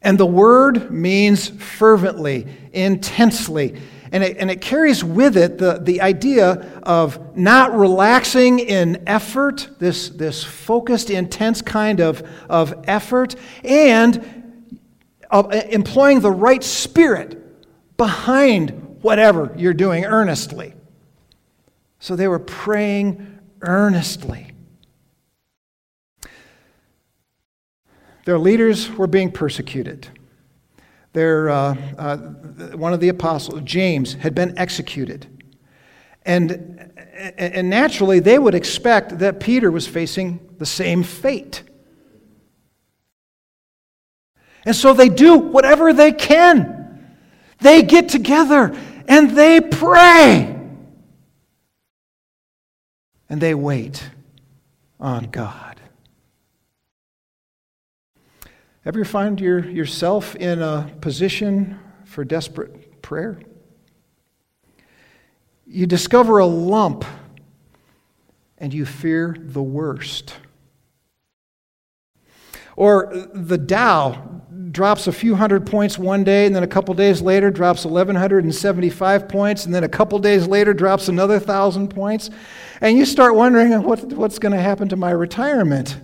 And 0.00 0.18
the 0.18 0.26
word 0.26 0.90
means 0.90 1.48
fervently, 1.48 2.46
intensely. 2.72 3.80
And 4.10 4.22
it, 4.22 4.36
and 4.36 4.50
it 4.50 4.60
carries 4.60 5.02
with 5.02 5.36
it 5.36 5.58
the, 5.58 5.78
the 5.80 6.00
idea 6.00 6.80
of 6.82 7.36
not 7.36 7.74
relaxing 7.74 8.58
in 8.58 9.04
effort, 9.06 9.68
this, 9.78 10.10
this 10.10 10.44
focused, 10.44 11.08
intense 11.08 11.62
kind 11.62 12.00
of, 12.00 12.22
of 12.48 12.84
effort, 12.86 13.36
and 13.64 14.42
of 15.30 15.52
employing 15.52 16.20
the 16.20 16.30
right 16.30 16.62
spirit 16.62 17.38
behind 17.96 18.98
whatever 19.00 19.54
you're 19.56 19.72
doing 19.72 20.04
earnestly. 20.04 20.74
So 22.00 22.16
they 22.16 22.28
were 22.28 22.38
praying 22.38 23.38
earnestly. 23.62 24.51
Their 28.24 28.38
leaders 28.38 28.90
were 28.90 29.06
being 29.06 29.30
persecuted. 29.30 30.08
Their, 31.12 31.50
uh, 31.50 31.76
uh, 31.98 32.16
one 32.76 32.92
of 32.92 33.00
the 33.00 33.08
apostles, 33.08 33.60
James, 33.64 34.14
had 34.14 34.34
been 34.34 34.56
executed. 34.56 35.26
And, 36.24 36.90
and 37.36 37.68
naturally, 37.68 38.20
they 38.20 38.38
would 38.38 38.54
expect 38.54 39.18
that 39.18 39.40
Peter 39.40 39.70
was 39.70 39.86
facing 39.86 40.54
the 40.58 40.66
same 40.66 41.02
fate. 41.02 41.64
And 44.64 44.76
so 44.76 44.94
they 44.94 45.08
do 45.08 45.36
whatever 45.36 45.92
they 45.92 46.12
can. 46.12 46.78
They 47.60 47.82
get 47.82 48.08
together 48.08 48.76
and 49.08 49.36
they 49.36 49.60
pray. 49.60 50.58
And 53.28 53.40
they 53.40 53.54
wait 53.54 54.10
on 55.00 55.24
God. 55.30 55.71
Ever 58.84 59.04
find 59.04 59.40
your, 59.40 59.60
yourself 59.60 60.34
in 60.34 60.60
a 60.60 60.90
position 61.00 61.78
for 62.04 62.24
desperate 62.24 63.00
prayer? 63.00 63.40
You 65.66 65.86
discover 65.86 66.38
a 66.38 66.46
lump 66.46 67.04
and 68.58 68.74
you 68.74 68.84
fear 68.84 69.36
the 69.38 69.62
worst. 69.62 70.34
Or 72.74 73.12
the 73.32 73.58
Dow 73.58 74.40
drops 74.72 75.06
a 75.06 75.12
few 75.12 75.34
hundred 75.34 75.66
points 75.66 75.98
one 75.98 76.24
day, 76.24 76.46
and 76.46 76.56
then 76.56 76.62
a 76.62 76.68
couple 76.68 76.94
days 76.94 77.20
later 77.20 77.50
drops 77.50 77.84
1,175 77.84 79.28
points, 79.28 79.66
and 79.66 79.74
then 79.74 79.84
a 79.84 79.88
couple 79.88 80.18
days 80.18 80.46
later 80.46 80.72
drops 80.72 81.08
another 81.08 81.36
1,000 81.36 81.88
points. 81.88 82.30
And 82.80 82.96
you 82.96 83.04
start 83.04 83.34
wondering 83.34 83.80
what, 83.82 84.02
what's 84.12 84.38
going 84.38 84.52
to 84.52 84.60
happen 84.60 84.88
to 84.88 84.96
my 84.96 85.10
retirement. 85.10 85.96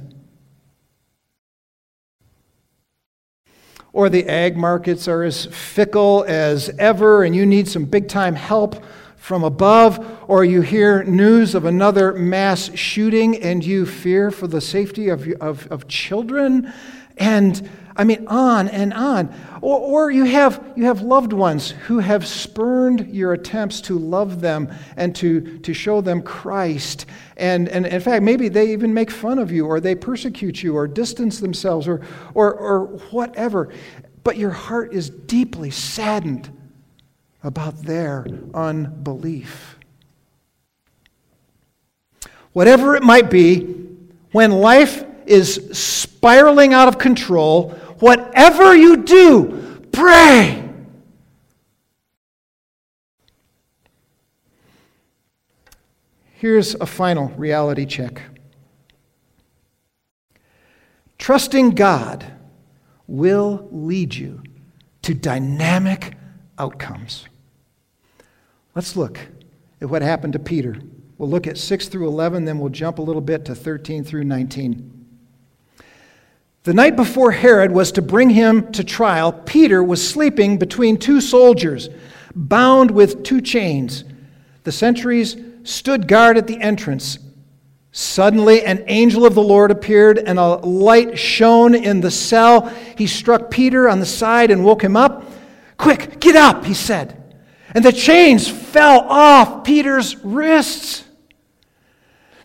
Or 3.98 4.08
the 4.08 4.28
ag 4.28 4.56
markets 4.56 5.08
are 5.08 5.24
as 5.24 5.46
fickle 5.46 6.24
as 6.28 6.70
ever 6.78 7.24
and 7.24 7.34
you 7.34 7.44
need 7.44 7.66
some 7.66 7.84
big 7.84 8.06
time 8.06 8.32
help 8.32 8.80
from 9.16 9.42
above, 9.42 10.22
or 10.28 10.44
you 10.44 10.60
hear 10.60 11.02
news 11.02 11.52
of 11.56 11.64
another 11.64 12.12
mass 12.12 12.72
shooting 12.76 13.42
and 13.42 13.64
you 13.64 13.84
fear 13.84 14.30
for 14.30 14.46
the 14.46 14.60
safety 14.60 15.08
of, 15.08 15.26
of, 15.40 15.66
of 15.72 15.88
children, 15.88 16.72
and 17.16 17.68
I 17.98 18.04
mean, 18.04 18.28
on 18.28 18.68
and 18.68 18.94
on. 18.94 19.34
Or, 19.60 19.78
or 19.78 20.10
you, 20.12 20.24
have, 20.24 20.72
you 20.76 20.84
have 20.84 21.02
loved 21.02 21.32
ones 21.32 21.70
who 21.70 21.98
have 21.98 22.24
spurned 22.24 23.12
your 23.12 23.32
attempts 23.32 23.80
to 23.82 23.98
love 23.98 24.40
them 24.40 24.72
and 24.96 25.14
to, 25.16 25.58
to 25.58 25.74
show 25.74 26.00
them 26.00 26.22
Christ. 26.22 27.06
And, 27.36 27.68
and 27.68 27.84
in 27.86 28.00
fact, 28.00 28.22
maybe 28.22 28.48
they 28.48 28.72
even 28.72 28.94
make 28.94 29.10
fun 29.10 29.40
of 29.40 29.50
you, 29.50 29.66
or 29.66 29.80
they 29.80 29.96
persecute 29.96 30.62
you, 30.62 30.76
or 30.76 30.86
distance 30.86 31.40
themselves, 31.40 31.88
or, 31.88 32.00
or, 32.34 32.54
or 32.54 32.84
whatever. 33.10 33.72
But 34.22 34.36
your 34.36 34.50
heart 34.50 34.92
is 34.92 35.10
deeply 35.10 35.72
saddened 35.72 36.56
about 37.42 37.82
their 37.82 38.26
unbelief. 38.54 39.76
Whatever 42.52 42.94
it 42.94 43.02
might 43.02 43.28
be, 43.28 43.74
when 44.30 44.52
life 44.52 45.04
is 45.26 45.68
spiraling 45.72 46.72
out 46.72 46.88
of 46.88 46.98
control, 46.98 47.78
whatever 48.00 48.74
you 48.76 48.98
do, 48.98 49.86
pray. 49.92 50.64
Here's 56.32 56.74
a 56.74 56.86
final 56.86 57.28
reality 57.30 57.84
check. 57.84 58.22
Trusting 61.18 61.70
God 61.70 62.24
will 63.06 63.68
lead 63.72 64.14
you 64.14 64.42
to 65.02 65.14
dynamic 65.14 66.14
outcomes. 66.58 67.26
Let's 68.74 68.94
look 68.94 69.18
at 69.80 69.90
what 69.90 70.02
happened 70.02 70.34
to 70.34 70.38
Peter 70.38 70.76
We'll 71.18 71.28
look 71.28 71.48
at 71.48 71.58
6 71.58 71.88
through 71.88 72.06
11, 72.06 72.44
then 72.44 72.60
we'll 72.60 72.70
jump 72.70 73.00
a 73.00 73.02
little 73.02 73.20
bit 73.20 73.44
to 73.46 73.54
13 73.54 74.04
through 74.04 74.24
19. 74.24 74.97
The 76.68 76.74
night 76.74 76.96
before 76.96 77.30
Herod 77.30 77.72
was 77.72 77.92
to 77.92 78.02
bring 78.02 78.28
him 78.28 78.70
to 78.72 78.84
trial, 78.84 79.32
Peter 79.32 79.82
was 79.82 80.06
sleeping 80.06 80.58
between 80.58 80.98
two 80.98 81.22
soldiers, 81.22 81.88
bound 82.34 82.90
with 82.90 83.22
two 83.22 83.40
chains. 83.40 84.04
The 84.64 84.72
sentries 84.72 85.34
stood 85.62 86.06
guard 86.06 86.36
at 86.36 86.46
the 86.46 86.60
entrance. 86.60 87.20
Suddenly, 87.92 88.66
an 88.66 88.84
angel 88.86 89.24
of 89.24 89.34
the 89.34 89.40
Lord 89.40 89.70
appeared, 89.70 90.18
and 90.18 90.38
a 90.38 90.56
light 90.56 91.18
shone 91.18 91.74
in 91.74 92.02
the 92.02 92.10
cell. 92.10 92.66
He 92.98 93.06
struck 93.06 93.50
Peter 93.50 93.88
on 93.88 93.98
the 93.98 94.04
side 94.04 94.50
and 94.50 94.62
woke 94.62 94.84
him 94.84 94.94
up. 94.94 95.24
Quick, 95.78 96.20
get 96.20 96.36
up, 96.36 96.66
he 96.66 96.74
said. 96.74 97.34
And 97.74 97.82
the 97.82 97.92
chains 97.92 98.46
fell 98.46 99.06
off 99.08 99.64
Peter's 99.64 100.22
wrists. 100.22 101.07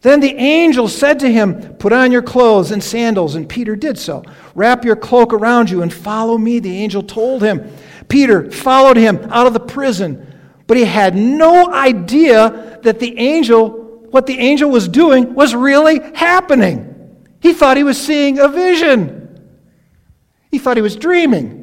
Then 0.04 0.20
the 0.20 0.36
angel 0.36 0.90
said 0.90 1.20
to 1.22 1.32
him, 1.32 1.76
Put 1.76 1.94
on 1.94 2.12
your 2.12 2.22
clothes 2.22 2.72
and 2.72 2.84
sandals. 2.84 3.36
And 3.36 3.48
Peter 3.48 3.76
did 3.76 3.98
so. 3.98 4.24
Wrap 4.54 4.84
your 4.84 4.98
cloak 4.98 5.34
around 5.34 5.70
you 5.70 5.82
and 5.82 5.92
follow 5.92 6.38
me, 6.38 6.60
the 6.60 6.78
angel 6.78 7.02
told 7.02 7.42
him. 7.42 7.74
Peter 8.10 8.52
followed 8.52 8.98
him 8.98 9.18
out 9.32 9.48
of 9.48 9.54
the 9.54 9.62
prison, 9.62 10.38
but 10.68 10.76
he 10.76 10.84
had 10.84 11.16
no 11.16 11.72
idea 11.72 12.80
that 12.84 13.00
the 13.00 13.18
angel, 13.18 14.06
what 14.12 14.28
the 14.28 14.38
angel 14.38 14.70
was 14.70 14.90
doing, 14.90 15.34
was 15.36 15.56
really 15.56 16.02
happening. 16.14 16.90
He 17.40 17.54
thought 17.54 17.78
he 17.78 17.84
was 17.84 18.00
seeing 18.00 18.40
a 18.40 18.50
vision, 18.50 19.22
he 20.52 20.60
thought 20.60 20.76
he 20.76 20.84
was 20.84 20.98
dreaming. 20.98 21.63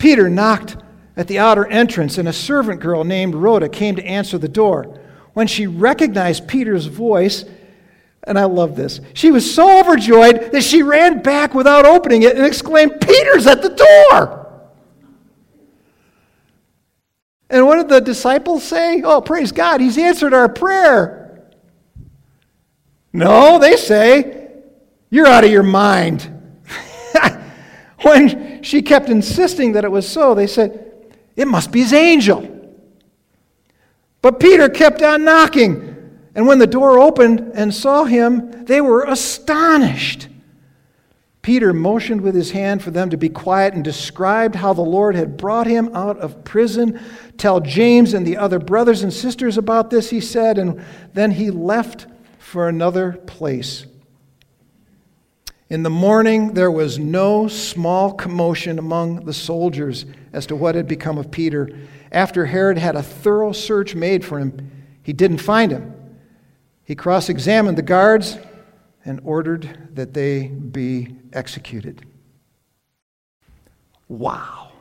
Peter 0.00 0.30
knocked 0.30 0.76
at 1.16 1.28
the 1.28 1.38
outer 1.38 1.66
entrance, 1.66 2.18
and 2.18 2.26
a 2.26 2.32
servant 2.32 2.80
girl 2.80 3.04
named 3.04 3.34
Rhoda 3.34 3.68
came 3.68 3.94
to 3.96 4.04
answer 4.04 4.38
the 4.38 4.48
door. 4.48 4.98
When 5.34 5.46
she 5.46 5.66
recognized 5.66 6.48
Peter's 6.48 6.86
voice, 6.86 7.44
and 8.24 8.38
I 8.38 8.44
love 8.44 8.74
this, 8.74 9.00
she 9.12 9.30
was 9.30 9.54
so 9.54 9.78
overjoyed 9.78 10.52
that 10.52 10.64
she 10.64 10.82
ran 10.82 11.22
back 11.22 11.54
without 11.54 11.84
opening 11.84 12.22
it 12.22 12.36
and 12.36 12.46
exclaimed, 12.46 13.00
Peter's 13.00 13.46
at 13.46 13.62
the 13.62 13.68
door! 13.68 14.64
And 17.50 17.66
what 17.66 17.76
did 17.76 17.88
the 17.90 18.00
disciples 18.00 18.64
say? 18.64 19.02
Oh, 19.02 19.20
praise 19.20 19.52
God, 19.52 19.82
he's 19.82 19.98
answered 19.98 20.32
our 20.32 20.48
prayer. 20.48 21.50
No, 23.12 23.58
they 23.58 23.76
say, 23.76 24.50
You're 25.10 25.26
out 25.26 25.44
of 25.44 25.50
your 25.50 25.62
mind. 25.62 26.39
When 28.02 28.62
she 28.62 28.82
kept 28.82 29.08
insisting 29.08 29.72
that 29.72 29.84
it 29.84 29.90
was 29.90 30.08
so, 30.08 30.34
they 30.34 30.46
said, 30.46 31.14
It 31.36 31.48
must 31.48 31.70
be 31.70 31.80
his 31.80 31.92
angel. 31.92 32.56
But 34.22 34.40
Peter 34.40 34.68
kept 34.68 35.02
on 35.02 35.24
knocking. 35.24 35.86
And 36.34 36.46
when 36.46 36.58
the 36.58 36.66
door 36.66 36.98
opened 36.98 37.52
and 37.54 37.74
saw 37.74 38.04
him, 38.04 38.64
they 38.64 38.80
were 38.80 39.02
astonished. 39.02 40.28
Peter 41.42 41.72
motioned 41.72 42.20
with 42.20 42.34
his 42.34 42.50
hand 42.50 42.82
for 42.82 42.90
them 42.90 43.10
to 43.10 43.16
be 43.16 43.28
quiet 43.28 43.72
and 43.72 43.82
described 43.82 44.54
how 44.54 44.74
the 44.74 44.82
Lord 44.82 45.16
had 45.16 45.38
brought 45.38 45.66
him 45.66 45.90
out 45.94 46.18
of 46.18 46.44
prison. 46.44 47.00
Tell 47.38 47.60
James 47.60 48.12
and 48.12 48.26
the 48.26 48.36
other 48.36 48.58
brothers 48.58 49.02
and 49.02 49.12
sisters 49.12 49.56
about 49.56 49.90
this, 49.90 50.10
he 50.10 50.20
said, 50.20 50.58
and 50.58 50.84
then 51.14 51.30
he 51.30 51.50
left 51.50 52.06
for 52.38 52.68
another 52.68 53.12
place. 53.12 53.86
In 55.70 55.84
the 55.84 55.90
morning, 55.90 56.54
there 56.54 56.70
was 56.70 56.98
no 56.98 57.46
small 57.46 58.12
commotion 58.12 58.80
among 58.80 59.24
the 59.24 59.32
soldiers 59.32 60.04
as 60.32 60.44
to 60.46 60.56
what 60.56 60.74
had 60.74 60.88
become 60.88 61.16
of 61.16 61.30
Peter. 61.30 61.70
After 62.10 62.46
Herod 62.46 62.76
had 62.76 62.96
a 62.96 63.02
thorough 63.04 63.52
search 63.52 63.94
made 63.94 64.24
for 64.24 64.40
him, 64.40 64.68
he 65.04 65.12
didn't 65.12 65.38
find 65.38 65.70
him. 65.70 65.94
He 66.82 66.96
cross 66.96 67.28
examined 67.28 67.78
the 67.78 67.82
guards 67.82 68.36
and 69.04 69.20
ordered 69.22 69.94
that 69.94 70.12
they 70.12 70.48
be 70.48 71.14
executed. 71.32 72.04
Wow. 74.08 74.72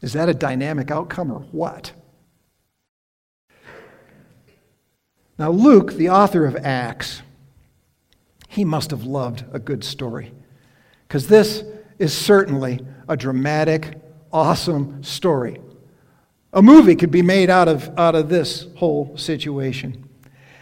Is 0.00 0.14
that 0.14 0.30
a 0.30 0.34
dynamic 0.34 0.90
outcome 0.90 1.30
or 1.30 1.40
what? 1.52 1.92
Now, 5.38 5.50
Luke, 5.50 5.92
the 5.92 6.08
author 6.08 6.46
of 6.46 6.56
Acts, 6.56 7.20
he 8.48 8.64
must 8.64 8.90
have 8.90 9.04
loved 9.04 9.44
a 9.52 9.58
good 9.58 9.84
story. 9.84 10.32
Because 11.06 11.28
this 11.28 11.62
is 11.98 12.12
certainly 12.12 12.80
a 13.08 13.16
dramatic, 13.16 14.00
awesome 14.32 15.02
story. 15.04 15.60
A 16.52 16.62
movie 16.62 16.96
could 16.96 17.10
be 17.10 17.22
made 17.22 17.50
out 17.50 17.68
of, 17.68 17.96
out 17.98 18.14
of 18.14 18.28
this 18.28 18.66
whole 18.76 19.16
situation. 19.16 20.08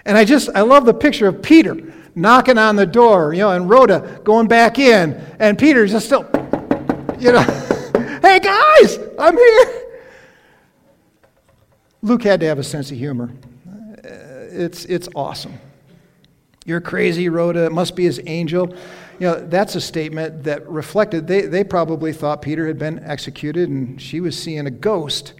And 0.04 0.18
I 0.18 0.24
just, 0.24 0.50
I 0.54 0.60
love 0.60 0.84
the 0.84 0.94
picture 0.94 1.28
of 1.28 1.42
Peter 1.42 1.92
knocking 2.14 2.58
on 2.58 2.76
the 2.76 2.86
door, 2.86 3.32
you 3.32 3.40
know, 3.40 3.50
and 3.50 3.68
Rhoda 3.68 4.20
going 4.24 4.48
back 4.48 4.78
in, 4.78 5.14
and 5.38 5.58
Peter's 5.58 5.92
just 5.92 6.06
still, 6.06 6.28
you 7.18 7.32
know, 7.32 7.42
hey 8.22 8.40
guys, 8.40 8.98
I'm 9.18 9.36
here. 9.36 9.82
Luke 12.02 12.22
had 12.22 12.40
to 12.40 12.46
have 12.46 12.58
a 12.58 12.64
sense 12.64 12.90
of 12.90 12.96
humor. 12.96 13.32
Uh, 13.68 14.08
it's, 14.50 14.84
it's 14.86 15.08
awesome. 15.14 15.58
You're 16.66 16.80
crazy, 16.80 17.28
Rhoda. 17.28 17.64
It 17.64 17.72
must 17.72 17.94
be 17.94 18.04
his 18.04 18.20
angel. 18.26 18.74
You 19.20 19.28
know, 19.28 19.40
that's 19.40 19.76
a 19.76 19.80
statement 19.80 20.42
that 20.42 20.68
reflected, 20.68 21.26
they, 21.28 21.42
they 21.42 21.64
probably 21.64 22.12
thought 22.12 22.42
Peter 22.42 22.66
had 22.66 22.76
been 22.76 23.02
executed 23.04 23.70
and 23.70 24.02
she 24.02 24.20
was 24.20 24.36
seeing 24.36 24.66
a 24.66 24.70
ghost. 24.70 25.32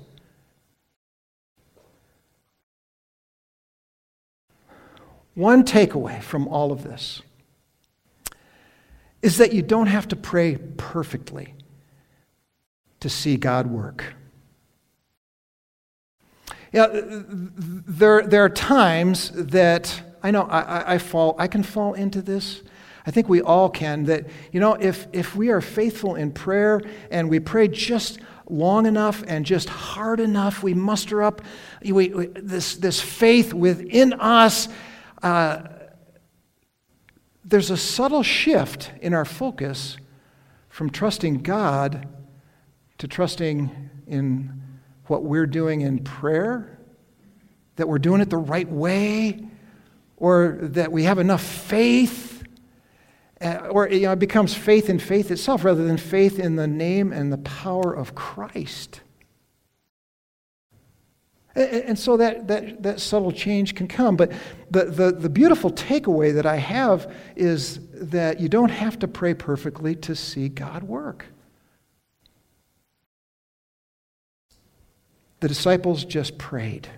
One 5.35 5.65
takeaway 5.65 6.23
from 6.23 6.49
all 6.49 6.73
of 6.73 6.85
this 6.85 7.21
is 9.21 9.37
that 9.39 9.53
you 9.53 9.61
don't 9.61 9.89
have 9.89 10.07
to 10.09 10.17
pray 10.17 10.57
perfectly 10.77 11.55
to 13.01 13.11
see 13.11 13.37
God 13.37 13.67
work. 13.67 14.15
Yeah, 16.73 16.87
there, 16.93 18.23
there 18.23 18.45
are 18.45 18.49
times 18.49 19.31
that 19.31 20.03
I 20.27 20.33
know 20.33 20.43
I, 20.43 20.95
I, 20.95 20.99
fall, 20.99 21.37
I 21.39 21.47
can 21.47 21.63
fall 21.63 21.95
into 21.95 22.21
this. 22.21 22.61
I 23.07 23.13
think 23.13 23.29
we 23.29 23.41
all 23.41 23.71
can. 23.71 24.07
That, 24.07 24.27
you 24.51 24.59
know, 24.59 24.75
if, 24.75 25.07
if 25.13 25.37
we 25.37 25.51
are 25.51 25.61
faithful 25.61 26.17
in 26.17 26.33
prayer 26.33 26.83
and 27.13 27.31
we 27.31 27.39
pray 27.39 27.69
just 27.69 28.19
long 28.49 28.87
enough 28.87 29.23
and 29.29 29.47
just 29.47 29.69
hard 29.69 30.19
enough, 30.19 30.65
we 30.65 30.75
muster 30.75 31.23
up 31.23 31.43
we, 31.81 32.09
we, 32.09 32.27
this, 32.27 32.75
this 32.75 33.01
faith 33.01 33.55
within 33.55 34.15
us. 34.15 34.67
Uh, 35.23 35.63
there's 37.45 37.71
a 37.71 37.77
subtle 37.77 38.25
shift 38.25 38.91
in 39.01 39.15
our 39.15 39.25
focus 39.25 39.97
from 40.69 40.91
trusting 40.91 41.43
God 41.45 42.09
to 42.99 43.07
trusting 43.07 43.91
in 44.09 44.61
what 45.05 45.23
we're 45.23 45.47
doing 45.47 45.83
in 45.83 46.03
prayer, 46.03 46.81
that 47.77 47.87
we're 47.89 48.01
doing 48.01 48.21
it 48.21 48.29
the 48.29 48.37
right 48.37 48.69
way, 48.69 49.51
or 50.17 50.59
that 50.61 50.93
we 50.93 51.05
have 51.05 51.19
enough 51.19 51.43
faith, 51.43 52.43
uh, 53.41 53.69
or 53.71 53.89
you 53.89 54.03
know, 54.03 54.13
it 54.13 54.19
becomes 54.19 54.55
faith 54.55 54.89
in 54.89 54.99
faith 54.99 55.31
itself 55.31 55.65
rather 55.65 55.85
than 55.85 55.97
faith 55.97 56.39
in 56.39 56.57
the 56.57 56.67
name 56.67 57.13
and 57.13 57.33
the 57.33 57.39
power 57.39 57.93
of 57.93 58.15
Christ. 58.15 59.01
And, 61.55 61.99
so 61.99 62.19
that, 62.19 62.49
that, 62.49 62.83
that 62.83 63.01
subtle 63.01 63.33
change 63.33 63.75
can 63.75 63.89
come. 63.89 64.15
But 64.15 64.31
the, 64.71 64.85
the, 64.85 65.13
the 65.13 65.31
beautiful 65.31 65.71
takeaway 65.71 66.35
that 66.35 66.45
I 66.45 66.57
have 66.57 67.11
is 67.35 67.81
that 67.95 68.41
you 68.41 68.51
don't 68.51 68.69
have 68.69 68.99
to 68.99 69.09
pray 69.09 69.33
perfectly 69.33 69.95
to 69.97 70.15
see 70.15 70.51
God 70.51 70.83
work. 70.83 71.25
The 75.41 75.49
disciples 75.49 76.05
just 76.05 76.37
prayed 76.37 76.91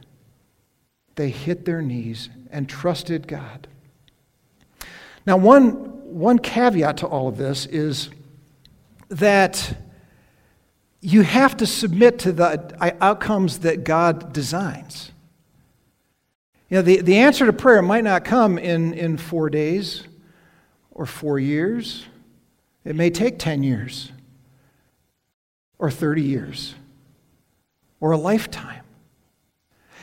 they 1.19 1.31
hit 1.31 1.65
their 1.65 1.83
knees 1.83 2.29
and 2.51 2.69
trusted 2.69 3.29
God. 3.29 3.67
Now, 5.27 5.37
one, 5.37 5.73
one 6.15 6.39
caveat 6.39 6.99
to 6.99 7.07
all 7.07 7.29
of 7.29 7.37
this 7.37 7.67
is 7.67 8.11
that 9.09 9.77
you 11.01 11.23
have 11.23 11.57
to 11.59 11.67
submit 11.67 12.19
to 12.21 12.33
the 12.33 12.97
outcomes 13.01 13.61
that 13.61 13.85
God 13.85 14.33
designs. 14.33 15.13
You 16.69 16.77
know, 16.77 16.83
the, 16.83 17.01
the 17.01 17.17
answer 17.17 17.47
to 17.47 17.53
prayer 17.53 17.81
might 17.83 18.05
not 18.05 18.25
come 18.25 18.59
in, 18.59 18.93
in 18.95 19.17
four 19.17 19.49
days 19.49 20.05
or 20.91 21.07
four 21.07 21.39
years. 21.39 22.05
It 22.85 22.97
may 22.97 23.11
take 23.11 23.39
10 23.39 23.63
years 23.63 24.13
or 25.79 25.91
30 25.91 26.23
years 26.23 26.75
or 28.01 28.13
a 28.13 28.19
lifetime. 28.19 28.83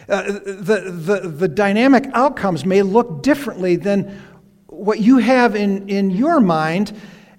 Uh, 0.08 0.24
the, 0.34 0.92
the, 0.92 1.30
the 1.30 1.48
dynamic 1.48 2.06
outcomes 2.14 2.66
may 2.66 2.82
look 2.82 3.24
differently 3.24 3.76
than 3.76 4.22
what 4.68 5.00
you 5.00 5.18
have 5.18 5.56
in, 5.56 5.90
in 5.90 6.12
your 6.12 6.40
mind 6.40 6.94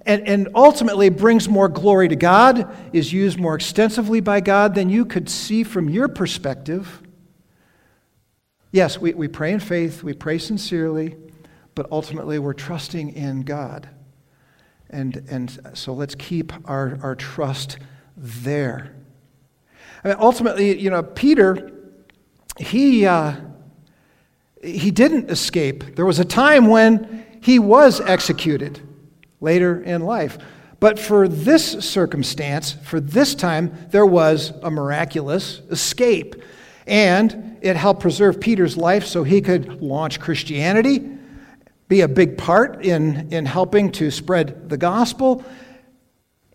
and, 0.07 0.27
and 0.27 0.49
ultimately 0.55 1.09
brings 1.09 1.49
more 1.49 1.67
glory 1.67 2.07
to 2.07 2.15
God, 2.15 2.73
is 2.93 3.11
used 3.11 3.37
more 3.37 3.55
extensively 3.55 4.21
by 4.21 4.39
God 4.39 4.73
than 4.73 4.89
you 4.89 5.05
could 5.05 5.29
see 5.29 5.63
from 5.63 5.89
your 5.89 6.07
perspective. 6.07 7.01
Yes, 8.71 8.97
we, 8.99 9.13
we 9.13 9.27
pray 9.27 9.51
in 9.51 9.59
faith, 9.59 10.03
we 10.03 10.13
pray 10.13 10.37
sincerely, 10.37 11.15
but 11.75 11.91
ultimately 11.91 12.39
we're 12.39 12.53
trusting 12.53 13.13
in 13.13 13.41
God. 13.41 13.89
And, 14.89 15.25
and 15.29 15.59
so 15.73 15.93
let's 15.93 16.15
keep 16.15 16.53
our, 16.65 16.97
our 17.01 17.15
trust 17.15 17.77
there. 18.15 18.95
I 20.03 20.09
mean, 20.09 20.17
ultimately, 20.19 20.79
you 20.79 20.89
know, 20.89 21.03
Peter, 21.03 21.71
he, 22.57 23.05
uh, 23.05 23.35
he 24.63 24.91
didn't 24.91 25.29
escape. 25.29 25.95
There 25.95 26.05
was 26.05 26.19
a 26.19 26.25
time 26.25 26.67
when 26.67 27.25
he 27.41 27.59
was 27.59 28.01
executed 28.01 28.81
later 29.39 29.81
in 29.81 30.01
life. 30.01 30.37
But 30.79 30.99
for 30.99 31.27
this 31.27 31.71
circumstance, 31.85 32.73
for 32.83 32.99
this 32.99 33.33
time, 33.33 33.75
there 33.89 34.05
was 34.05 34.53
a 34.61 34.69
miraculous 34.69 35.61
escape. 35.71 36.35
And 36.85 37.57
it 37.61 37.75
helped 37.75 38.01
preserve 38.01 38.39
Peter's 38.39 38.77
life 38.77 39.05
so 39.05 39.23
he 39.23 39.41
could 39.41 39.81
launch 39.81 40.19
Christianity, 40.19 41.09
be 41.87 42.01
a 42.01 42.07
big 42.07 42.37
part 42.37 42.85
in, 42.85 43.31
in 43.31 43.45
helping 43.45 43.91
to 43.93 44.11
spread 44.11 44.69
the 44.69 44.77
gospel. 44.77 45.43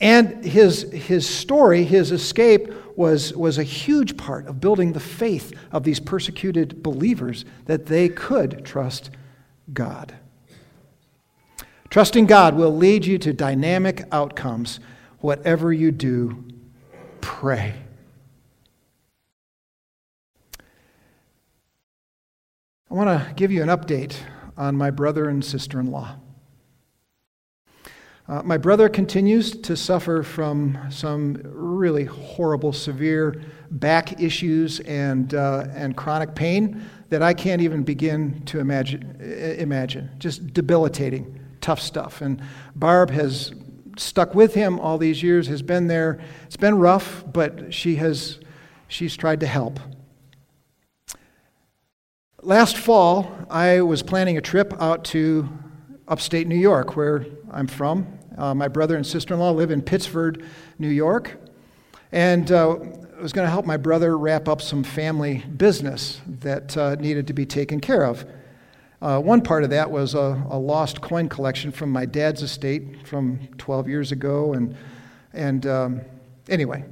And 0.02 0.44
his, 0.44 0.82
his 0.90 1.28
story, 1.28 1.84
his 1.84 2.10
escape, 2.10 2.72
was, 2.96 3.32
was 3.34 3.56
a 3.56 3.62
huge 3.62 4.16
part 4.16 4.48
of 4.48 4.60
building 4.60 4.92
the 4.92 5.00
faith 5.00 5.52
of 5.70 5.84
these 5.84 6.00
persecuted 6.00 6.82
believers 6.82 7.44
that 7.66 7.86
they 7.86 8.08
could 8.08 8.64
trust 8.64 9.10
God. 9.72 10.14
Trusting 11.88 12.26
God 12.26 12.56
will 12.56 12.74
lead 12.74 13.06
you 13.06 13.16
to 13.18 13.32
dynamic 13.32 14.02
outcomes. 14.10 14.80
Whatever 15.20 15.72
you 15.72 15.92
do, 15.92 16.44
pray. 17.20 17.74
I 22.90 22.94
want 22.94 23.08
to 23.08 23.32
give 23.34 23.52
you 23.52 23.62
an 23.62 23.68
update 23.68 24.16
on 24.56 24.76
my 24.76 24.90
brother 24.90 25.28
and 25.28 25.44
sister 25.44 25.78
in 25.78 25.92
law. 25.92 26.16
Uh, 28.32 28.40
my 28.44 28.56
brother 28.56 28.88
continues 28.88 29.50
to 29.50 29.76
suffer 29.76 30.22
from 30.22 30.78
some 30.88 31.38
really 31.44 32.06
horrible, 32.06 32.72
severe 32.72 33.42
back 33.72 34.22
issues 34.22 34.80
and, 34.80 35.34
uh, 35.34 35.66
and 35.74 35.98
chronic 35.98 36.34
pain 36.34 36.82
that 37.10 37.22
I 37.22 37.34
can't 37.34 37.60
even 37.60 37.82
begin 37.82 38.42
to 38.46 38.58
imagine, 38.58 39.20
imagine. 39.58 40.08
Just 40.18 40.54
debilitating, 40.54 41.38
tough 41.60 41.78
stuff. 41.78 42.22
And 42.22 42.40
Barb 42.74 43.10
has 43.10 43.52
stuck 43.98 44.34
with 44.34 44.54
him 44.54 44.80
all 44.80 44.96
these 44.96 45.22
years, 45.22 45.46
has 45.48 45.60
been 45.60 45.86
there. 45.86 46.18
It's 46.46 46.56
been 46.56 46.78
rough, 46.78 47.22
but 47.30 47.74
she 47.74 47.96
has, 47.96 48.40
she's 48.88 49.14
tried 49.14 49.40
to 49.40 49.46
help. 49.46 49.78
Last 52.40 52.78
fall, 52.78 53.30
I 53.50 53.82
was 53.82 54.02
planning 54.02 54.38
a 54.38 54.40
trip 54.40 54.72
out 54.80 55.04
to 55.06 55.50
upstate 56.08 56.46
New 56.46 56.56
York, 56.56 56.96
where 56.96 57.26
I'm 57.50 57.66
from. 57.66 58.20
Uh, 58.38 58.54
my 58.54 58.68
brother 58.68 58.96
and 58.96 59.06
sister 59.06 59.34
in 59.34 59.40
law 59.40 59.50
live 59.50 59.70
in 59.70 59.82
Pittsford, 59.82 60.44
New 60.78 60.88
York. 60.88 61.38
And 62.12 62.50
uh, 62.50 62.76
I 63.18 63.22
was 63.22 63.32
going 63.32 63.46
to 63.46 63.50
help 63.50 63.66
my 63.66 63.76
brother 63.76 64.18
wrap 64.18 64.48
up 64.48 64.60
some 64.60 64.84
family 64.84 65.44
business 65.56 66.20
that 66.26 66.76
uh, 66.76 66.94
needed 66.96 67.26
to 67.28 67.32
be 67.32 67.46
taken 67.46 67.80
care 67.80 68.04
of. 68.04 68.24
Uh, 69.00 69.18
one 69.20 69.40
part 69.40 69.64
of 69.64 69.70
that 69.70 69.90
was 69.90 70.14
a, 70.14 70.44
a, 70.50 70.58
lost 70.58 71.00
coin 71.00 71.28
collection 71.28 71.72
from 71.72 71.90
my 71.90 72.06
dad's 72.06 72.42
estate 72.42 73.06
from 73.06 73.48
12 73.58 73.88
years 73.88 74.12
ago. 74.12 74.52
And, 74.52 74.76
and 75.32 75.66
um, 75.66 76.00
anyway, 76.48 76.84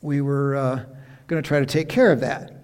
we 0.00 0.20
were 0.22 0.56
uh, 0.56 0.84
going 1.26 1.42
to 1.42 1.46
try 1.46 1.60
to 1.60 1.66
take 1.66 1.88
care 1.88 2.10
of 2.12 2.20
that. 2.20 2.58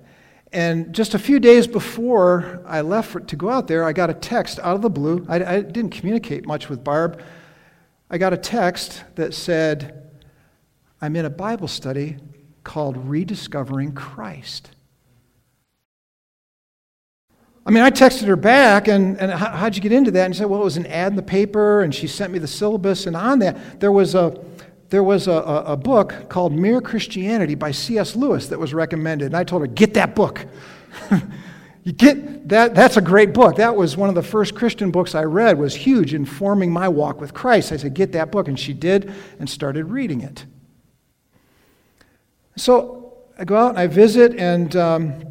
And 0.53 0.95
just 0.95 1.15
a 1.15 1.19
few 1.19 1.41
days 1.41 1.67
before 1.67 2.63
I 2.65 2.81
left 2.81 3.11
for, 3.11 3.21
to 3.21 3.37
go 3.37 3.51
out 3.51 3.67
there, 3.67 3.85
I 3.85 3.93
got 3.93 4.09
a 4.09 4.15
text 4.15 4.59
out 4.61 4.77
of 4.77 4.83
the 4.83 4.91
blue. 4.91 5.27
I, 5.29 5.57
I 5.57 5.61
didn't 5.61 5.91
communicate 5.91 6.47
much 6.47 6.69
with 6.69 6.85
Barb. 6.85 7.21
I 8.15 8.17
got 8.17 8.33
a 8.33 8.37
text 8.37 9.03
that 9.17 9.35
said, 9.35 10.09
I'm 11.01 11.17
in 11.17 11.25
a 11.25 11.31
Bible 11.31 11.67
study 11.67 12.17
called 12.63 12.97
Rediscovering 12.97 13.91
Christ. 13.91 14.71
I 17.67 17.73
mean, 17.73 17.83
I 17.83 17.91
texted 17.91 18.29
her 18.29 18.37
back, 18.37 18.87
and, 18.87 19.19
and 19.19 19.33
how'd 19.33 19.75
you 19.75 19.83
get 19.83 19.91
into 19.91 20.13
that? 20.13 20.27
And 20.27 20.33
she 20.33 20.39
said, 20.39 20.47
well, 20.49 20.61
it 20.61 20.65
was 20.65 20.77
an 20.77 20.87
ad 20.87 21.11
in 21.11 21.17
the 21.17 21.23
paper, 21.25 21.83
and 21.83 21.93
she 21.93 22.07
sent 22.07 22.33
me 22.33 22.39
the 22.39 22.47
syllabus, 22.47 23.07
and 23.07 23.17
on 23.17 23.41
that, 23.41 23.81
there 23.81 23.91
was 23.91 24.15
a, 24.15 24.41
there 24.91 25.03
was 25.03 25.27
a, 25.27 25.33
a, 25.33 25.65
a 25.73 25.77
book 25.77 26.29
called 26.29 26.53
Mere 26.53 26.81
Christianity 26.81 27.57
by 27.57 27.73
C.S. 27.73 28.15
Lewis 28.15 28.47
that 28.47 28.61
was 28.61 28.73
recommended. 28.73 29.27
And 29.27 29.37
I 29.37 29.43
told 29.43 29.63
her, 29.63 29.67
get 29.67 29.95
that 29.95 30.15
book. 30.15 30.47
you 31.85 31.93
get 31.93 32.49
that, 32.49 32.75
that's 32.75 32.97
a 32.97 33.03
great 33.03 33.35
book. 33.35 33.57
That 33.57 33.77
was 33.77 33.97
one 33.97 34.09
of 34.09 34.15
the 34.15 34.23
first 34.23 34.55
Christian 34.55 34.91
books 34.91 35.15
I 35.15 35.25
read, 35.25 35.59
was 35.59 35.75
huge 35.75 36.15
in 36.15 36.25
forming 36.25 36.73
my 36.73 36.89
walk 36.89 37.21
with 37.21 37.35
Christ. 37.35 37.73
I 37.73 37.77
said, 37.77 37.93
get 37.93 38.13
that 38.13 38.33
book. 38.33 38.49
And 38.49 38.59
she 38.59 38.73
did 38.73 39.13
and 39.39 39.49
started 39.49 39.85
reading 39.85 40.23
it. 40.23 40.47
So 42.57 43.19
I 43.39 43.45
go 43.45 43.57
out 43.57 43.71
and 43.71 43.79
I 43.79 43.87
visit, 43.87 44.35
and 44.37 44.75
um, 44.77 45.27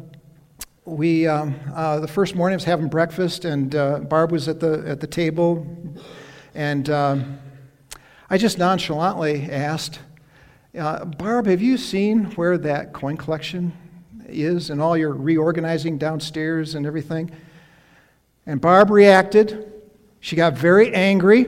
we, 0.84 1.26
um, 1.26 1.54
uh, 1.74 1.98
the 1.98 2.08
first 2.08 2.34
morning 2.34 2.54
I 2.54 2.56
was 2.56 2.64
having 2.64 2.88
breakfast, 2.88 3.44
and 3.44 3.74
uh, 3.74 4.00
Barb 4.00 4.30
was 4.30 4.46
at 4.46 4.60
the, 4.60 4.84
at 4.86 5.00
the 5.00 5.06
table, 5.06 5.66
and 6.54 6.88
um, 6.90 7.38
I 8.28 8.36
just 8.36 8.58
nonchalantly 8.58 9.50
asked, 9.50 10.00
uh, 10.78 11.04
Barb, 11.04 11.46
have 11.46 11.62
you 11.62 11.78
seen 11.78 12.26
where 12.32 12.58
that 12.58 12.92
coin 12.92 13.16
collection 13.16 13.72
is 14.28 14.70
and 14.70 14.80
all 14.80 14.96
your 14.96 15.12
reorganizing 15.12 15.98
downstairs 15.98 16.74
and 16.74 16.86
everything? 16.86 17.30
And 18.46 18.60
Barb 18.60 18.90
reacted. 18.90 19.72
She 20.20 20.36
got 20.36 20.54
very 20.54 20.94
angry. 20.94 21.46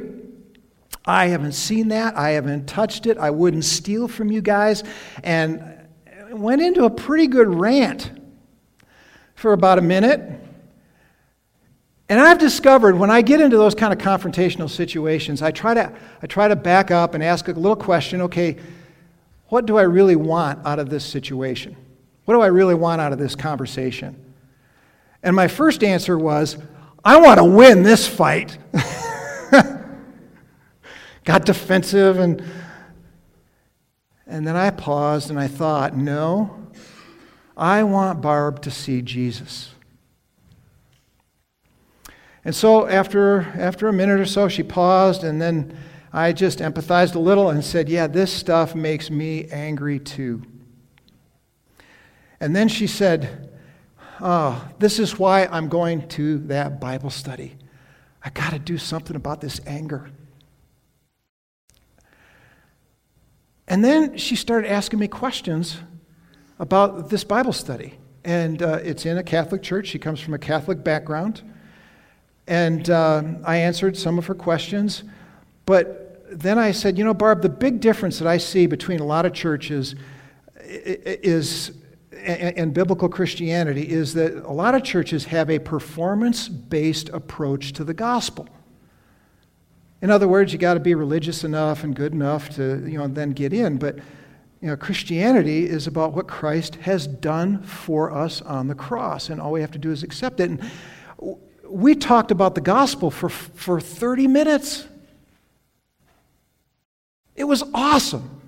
I 1.04 1.26
haven't 1.26 1.52
seen 1.52 1.88
that. 1.88 2.16
I 2.16 2.30
haven't 2.30 2.66
touched 2.66 3.06
it. 3.06 3.16
I 3.18 3.30
wouldn't 3.30 3.64
steal 3.64 4.08
from 4.08 4.30
you 4.30 4.40
guys. 4.40 4.82
And 5.22 5.76
went 6.30 6.62
into 6.62 6.84
a 6.84 6.90
pretty 6.90 7.26
good 7.26 7.48
rant 7.48 8.10
for 9.34 9.52
about 9.52 9.78
a 9.78 9.82
minute. 9.82 10.20
And 12.08 12.20
I've 12.20 12.38
discovered 12.38 12.96
when 12.96 13.10
I 13.10 13.22
get 13.22 13.40
into 13.40 13.56
those 13.56 13.74
kind 13.74 13.92
of 13.92 13.98
confrontational 13.98 14.70
situations, 14.70 15.42
I 15.42 15.50
try 15.50 15.74
to, 15.74 15.92
I 16.22 16.26
try 16.26 16.48
to 16.48 16.56
back 16.56 16.90
up 16.90 17.14
and 17.14 17.22
ask 17.22 17.48
a 17.48 17.52
little 17.52 17.76
question 17.76 18.20
okay, 18.22 18.56
what 19.48 19.66
do 19.66 19.76
I 19.76 19.82
really 19.82 20.16
want 20.16 20.64
out 20.66 20.78
of 20.78 20.88
this 20.88 21.04
situation? 21.04 21.76
What 22.26 22.34
do 22.34 22.42
I 22.42 22.48
really 22.48 22.74
want 22.74 23.00
out 23.00 23.12
of 23.12 23.18
this 23.18 23.34
conversation? 23.34 24.22
And 25.22 25.34
my 25.34 25.48
first 25.48 25.82
answer 25.82 26.18
was, 26.18 26.58
I 27.02 27.16
want 27.18 27.38
to 27.38 27.44
win 27.44 27.82
this 27.82 28.06
fight. 28.06 28.58
Got 31.24 31.46
defensive 31.46 32.18
and 32.18 32.44
and 34.26 34.46
then 34.46 34.56
I 34.56 34.70
paused 34.70 35.30
and 35.30 35.38
I 35.38 35.46
thought, 35.46 35.96
no, 35.96 36.66
I 37.56 37.84
want 37.84 38.20
Barb 38.20 38.60
to 38.62 38.70
see 38.70 39.00
Jesus. 39.00 39.70
And 42.44 42.54
so 42.54 42.86
after, 42.86 43.42
after 43.56 43.88
a 43.88 43.92
minute 43.92 44.20
or 44.20 44.24
so, 44.24 44.48
she 44.48 44.62
paused, 44.62 45.24
and 45.24 45.40
then 45.40 45.76
I 46.12 46.32
just 46.32 46.60
empathized 46.60 47.14
a 47.14 47.18
little 47.18 47.50
and 47.50 47.64
said, 47.64 47.88
Yeah, 47.88 48.06
this 48.06 48.32
stuff 48.32 48.74
makes 48.74 49.10
me 49.10 49.46
angry 49.50 49.98
too. 49.98 50.42
And 52.40 52.54
then 52.54 52.68
she 52.68 52.86
said, 52.86 53.50
Oh, 54.20 54.66
this 54.78 54.98
is 54.98 55.18
why 55.18 55.46
I'm 55.46 55.68
going 55.68 56.08
to 56.08 56.38
that 56.46 56.80
Bible 56.80 57.10
study. 57.10 57.54
I 58.24 58.30
got 58.30 58.52
to 58.52 58.58
do 58.58 58.78
something 58.78 59.14
about 59.14 59.40
this 59.40 59.60
anger. 59.66 60.10
And 63.68 63.84
then 63.84 64.16
she 64.16 64.36
started 64.36 64.70
asking 64.70 65.00
me 65.00 65.08
questions 65.08 65.78
about 66.58 67.10
this 67.10 67.24
Bible 67.24 67.52
study. 67.52 67.98
And 68.24 68.62
uh, 68.62 68.80
it's 68.82 69.04
in 69.04 69.18
a 69.18 69.22
Catholic 69.22 69.62
church. 69.62 69.88
She 69.88 69.98
comes 69.98 70.20
from 70.20 70.34
a 70.34 70.38
Catholic 70.38 70.82
background. 70.82 71.42
And 72.46 72.88
uh, 72.88 73.22
I 73.44 73.56
answered 73.56 73.96
some 73.96 74.18
of 74.18 74.26
her 74.26 74.34
questions. 74.34 75.04
But 75.66 76.26
then 76.30 76.58
I 76.58 76.70
said, 76.70 76.96
you 76.96 77.04
know, 77.04 77.14
Barb, 77.14 77.42
the 77.42 77.48
big 77.48 77.80
difference 77.80 78.18
that 78.18 78.28
I 78.28 78.38
see 78.38 78.66
between 78.66 79.00
a 79.00 79.04
lot 79.04 79.26
of 79.26 79.32
churches 79.32 79.94
is 80.64 81.72
and 82.24 82.74
biblical 82.74 83.08
Christianity 83.08 83.88
is 83.88 84.14
that 84.14 84.34
a 84.44 84.52
lot 84.52 84.74
of 84.74 84.82
churches 84.82 85.26
have 85.26 85.50
a 85.50 85.58
performance 85.58 86.48
based 86.48 87.08
approach 87.10 87.72
to 87.74 87.84
the 87.84 87.94
gospel. 87.94 88.48
In 90.02 90.10
other 90.10 90.28
words, 90.28 90.52
you 90.52 90.58
got 90.58 90.74
to 90.74 90.80
be 90.80 90.94
religious 90.94 91.44
enough 91.44 91.82
and 91.82 91.94
good 91.94 92.12
enough 92.12 92.50
to, 92.56 92.86
you 92.86 92.98
know, 92.98 93.08
then 93.08 93.30
get 93.30 93.52
in. 93.52 93.78
But, 93.78 93.96
you 94.60 94.68
know, 94.68 94.76
Christianity 94.76 95.66
is 95.66 95.86
about 95.86 96.12
what 96.12 96.28
Christ 96.28 96.76
has 96.76 97.06
done 97.06 97.62
for 97.62 98.12
us 98.12 98.42
on 98.42 98.68
the 98.68 98.74
cross, 98.74 99.30
and 99.30 99.40
all 99.40 99.52
we 99.52 99.60
have 99.62 99.70
to 99.72 99.78
do 99.78 99.90
is 99.90 100.02
accept 100.02 100.40
it. 100.40 100.50
And 100.50 100.70
we 101.68 101.94
talked 101.94 102.30
about 102.30 102.54
the 102.54 102.60
gospel 102.60 103.10
for, 103.10 103.28
for 103.28 103.80
30 103.80 104.28
minutes. 104.28 104.86
It 107.34 107.44
was 107.44 107.62
awesome. 107.74 108.45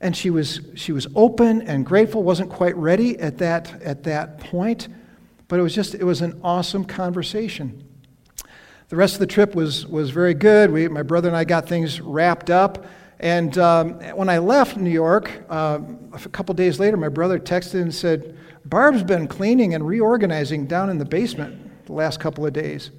And 0.00 0.16
she 0.16 0.30
was, 0.30 0.60
she 0.74 0.92
was 0.92 1.06
open 1.14 1.62
and 1.62 1.84
grateful, 1.84 2.22
wasn't 2.22 2.50
quite 2.50 2.76
ready 2.76 3.18
at 3.18 3.38
that, 3.38 3.82
at 3.82 4.02
that 4.04 4.38
point, 4.38 4.88
but 5.48 5.58
it 5.58 5.62
was 5.62 5.74
just, 5.74 5.94
it 5.94 6.04
was 6.04 6.22
an 6.22 6.40
awesome 6.42 6.84
conversation. 6.84 7.84
The 8.88 8.96
rest 8.96 9.14
of 9.14 9.20
the 9.20 9.26
trip 9.26 9.54
was, 9.54 9.86
was 9.86 10.10
very 10.10 10.34
good. 10.34 10.70
We, 10.70 10.88
my 10.88 11.02
brother 11.02 11.28
and 11.28 11.36
I 11.36 11.44
got 11.44 11.68
things 11.68 12.00
wrapped 12.00 12.50
up. 12.50 12.86
And 13.20 13.56
um, 13.58 14.00
when 14.16 14.28
I 14.28 14.38
left 14.38 14.78
New 14.78 14.90
York, 14.90 15.30
uh, 15.50 15.78
a 16.12 16.28
couple 16.30 16.54
days 16.54 16.80
later, 16.80 16.96
my 16.96 17.08
brother 17.08 17.38
texted 17.38 17.82
and 17.82 17.94
said, 17.94 18.36
Barb's 18.64 19.02
been 19.02 19.28
cleaning 19.28 19.74
and 19.74 19.86
reorganizing 19.86 20.66
down 20.66 20.88
in 20.88 20.98
the 20.98 21.04
basement 21.04 21.84
the 21.86 21.92
last 21.92 22.18
couple 22.18 22.46
of 22.46 22.52
days. 22.52 22.90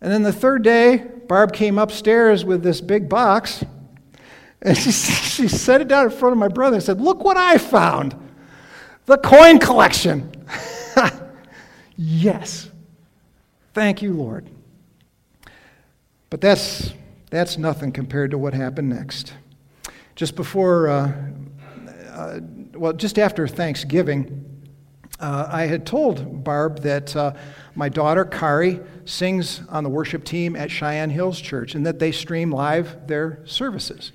And 0.00 0.10
then 0.10 0.22
the 0.22 0.32
third 0.32 0.62
day, 0.62 1.06
Barb 1.28 1.52
came 1.52 1.78
upstairs 1.78 2.44
with 2.44 2.62
this 2.62 2.80
big 2.80 3.08
box 3.08 3.64
and 4.64 4.76
she, 4.76 4.90
she 4.92 5.48
set 5.48 5.80
it 5.80 5.88
down 5.88 6.06
in 6.06 6.10
front 6.10 6.32
of 6.32 6.38
my 6.38 6.48
brother 6.48 6.76
and 6.76 6.82
said, 6.82 7.00
Look 7.00 7.22
what 7.22 7.36
I 7.36 7.58
found 7.58 8.16
the 9.06 9.18
coin 9.18 9.58
collection. 9.58 10.32
yes. 11.96 12.70
Thank 13.74 14.02
you, 14.02 14.12
Lord. 14.12 14.48
But 16.30 16.40
that's, 16.40 16.92
that's 17.30 17.58
nothing 17.58 17.92
compared 17.92 18.30
to 18.30 18.38
what 18.38 18.54
happened 18.54 18.88
next. 18.88 19.34
Just 20.16 20.36
before, 20.36 20.88
uh, 20.88 21.12
uh, 22.10 22.40
well, 22.72 22.92
just 22.92 23.18
after 23.18 23.46
Thanksgiving, 23.46 24.64
uh, 25.20 25.48
I 25.50 25.66
had 25.66 25.86
told 25.86 26.44
Barb 26.44 26.80
that 26.80 27.14
uh, 27.14 27.34
my 27.74 27.88
daughter, 27.88 28.24
Kari, 28.24 28.80
sings 29.04 29.62
on 29.68 29.84
the 29.84 29.90
worship 29.90 30.24
team 30.24 30.56
at 30.56 30.70
Cheyenne 30.70 31.10
Hills 31.10 31.40
Church 31.40 31.74
and 31.74 31.84
that 31.86 31.98
they 31.98 32.12
stream 32.12 32.50
live 32.50 33.06
their 33.06 33.40
services. 33.44 34.12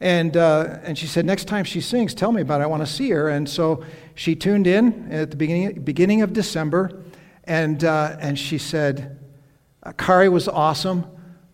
And, 0.00 0.36
uh, 0.36 0.78
and 0.82 0.98
she 0.98 1.06
said, 1.06 1.24
next 1.24 1.46
time 1.46 1.64
she 1.64 1.80
sings, 1.80 2.14
tell 2.14 2.32
me 2.32 2.42
about 2.42 2.60
it. 2.60 2.64
I 2.64 2.66
want 2.66 2.86
to 2.86 2.92
see 2.92 3.10
her. 3.10 3.28
And 3.28 3.48
so 3.48 3.84
she 4.14 4.34
tuned 4.34 4.66
in 4.66 5.10
at 5.10 5.30
the 5.30 5.36
beginning, 5.36 5.80
beginning 5.82 6.22
of 6.22 6.32
December, 6.32 7.02
and, 7.44 7.82
uh, 7.84 8.16
and 8.20 8.38
she 8.38 8.58
said, 8.58 9.18
uh, 9.82 9.92
Kari 9.92 10.28
was 10.28 10.48
awesome, 10.48 11.06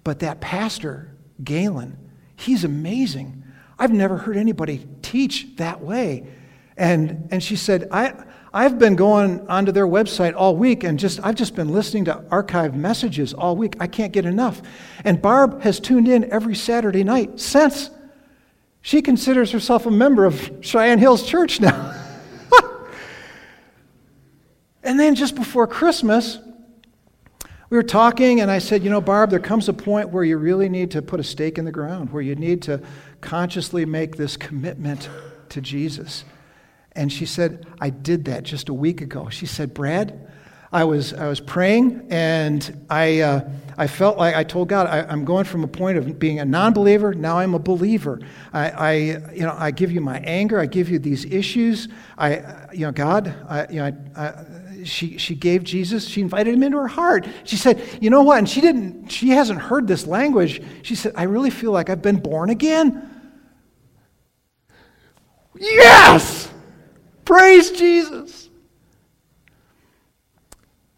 but 0.05 0.21
that 0.21 0.41
pastor, 0.41 1.15
Galen, 1.45 1.99
he's 2.37 2.65
amazing. 2.65 3.45
I've 3.79 3.93
never 3.93 4.17
heard 4.17 4.37
anybody 4.37 4.87
teach 5.03 5.57
that 5.57 5.81
way. 5.81 6.27
And, 6.77 7.29
and 7.31 7.43
she 7.43 7.57
said, 7.57 7.89
I, 7.93 8.15
I've 8.55 8.79
been 8.79 8.97
going 8.97 9.47
onto 9.49 9.73
their 9.73 9.87
website 9.87 10.35
all 10.37 10.57
week 10.57 10.85
and 10.85 10.99
just 10.99 11.21
I've 11.23 11.35
just 11.35 11.55
been 11.55 11.69
listening 11.69 12.07
to 12.07 12.15
archived 12.31 12.75
messages 12.75 13.35
all 13.35 13.57
week. 13.57 13.77
I 13.81 13.87
can't 13.87 14.13
get 14.13 14.25
enough. 14.25 14.63
And 15.05 15.21
Barb 15.21 15.63
has 15.63 15.79
tuned 15.79 16.09
in 16.09 16.31
every 16.33 16.55
Saturday 16.55 17.05
night 17.05 17.39
since. 17.39 17.91
She 18.83 19.01
considers 19.01 19.53
herself 19.53 19.87
a 19.87 19.91
member 19.91 20.25
of 20.25 20.59
Cheyenne 20.61 20.99
Hills 20.99 21.27
Church 21.27 21.61
now. 21.61 21.95
and 24.83 24.99
then 24.99 25.15
just 25.15 25.37
before 25.37 25.69
Christmas, 25.69 26.39
we 27.71 27.77
were 27.79 27.85
talking, 27.85 28.41
and 28.41 28.51
I 28.51 28.59
said, 28.59 28.83
You 28.83 28.91
know, 28.91 29.01
Barb, 29.01 29.31
there 29.31 29.39
comes 29.39 29.69
a 29.69 29.73
point 29.73 30.11
where 30.11 30.25
you 30.25 30.37
really 30.37 30.69
need 30.69 30.91
to 30.91 31.01
put 31.01 31.21
a 31.21 31.25
stake 31.25 31.57
in 31.57 31.65
the 31.65 31.73
ground, 31.73 32.13
where 32.13 32.21
you 32.21 32.35
need 32.35 32.61
to 32.63 32.83
consciously 33.21 33.87
make 33.87 34.17
this 34.17 34.37
commitment 34.37 35.09
to 35.51 35.61
Jesus. 35.61 36.25
And 36.95 37.11
she 37.11 37.25
said, 37.25 37.67
I 37.81 37.89
did 37.89 38.27
that 38.27 38.43
just 38.43 38.69
a 38.69 38.75
week 38.75 39.01
ago. 39.01 39.31
She 39.31 39.47
said, 39.47 39.73
Brad, 39.73 40.29
I 40.73 40.85
was, 40.85 41.13
I 41.13 41.29
was 41.29 41.39
praying 41.39 42.07
and 42.11 42.87
I, 42.89 43.21
uh, 43.21 43.49
I 43.77 43.87
felt 43.87 44.17
like 44.17 44.35
I 44.35 44.45
told 44.45 44.69
God, 44.69 44.87
I, 44.87 45.13
am 45.13 45.25
going 45.25 45.45
from 45.45 45.65
a 45.65 45.69
point 45.69 45.99
of 45.99 46.19
being 46.19 46.41
a 46.41 46.45
non 46.45 46.73
believer, 46.73 47.15
now 47.15 47.39
I'm 47.39 47.55
a 47.55 47.59
believer. 47.59 48.21
I, 48.53 48.71
I, 48.71 48.93
you 49.33 49.43
know, 49.43 49.55
I 49.57 49.71
give 49.71 49.93
you 49.93 50.01
my 50.01 50.19
anger, 50.21 50.59
I 50.59 50.67
give 50.67 50.89
you 50.89 50.99
these 50.99 51.25
issues. 51.27 51.89
I, 52.17 52.69
you 52.73 52.87
know, 52.87 52.93
God, 52.93 53.35
I, 53.49 53.67
you 53.69 53.77
know, 53.77 53.97
I, 54.17 54.85
she, 54.85 55.19
she 55.19 55.35
gave 55.35 55.63
Jesus, 55.63 56.07
she 56.07 56.21
invited 56.21 56.55
him 56.55 56.63
into 56.63 56.79
her 56.79 56.89
heart. 56.89 57.27
She 57.45 57.57
said, 57.57 57.83
You 58.01 58.11
know 58.11 58.23
what? 58.23 58.39
And 58.39 58.49
she 58.49 58.61
didn't, 58.61 59.09
she 59.09 59.31
hasn't 59.31 59.61
heard 59.61 59.87
this 59.87 60.07
language. 60.07 60.63
She 60.83 60.95
said, 60.95 61.13
I 61.17 61.25
really 61.25 61.51
feel 61.51 61.73
like 61.73 61.91
I've 61.91 62.03
been 62.03 62.19
born 62.19 62.51
again. 62.51 63.09
Yes! 65.59 66.51
Praise 67.25 67.71
Jesus. 67.71 68.42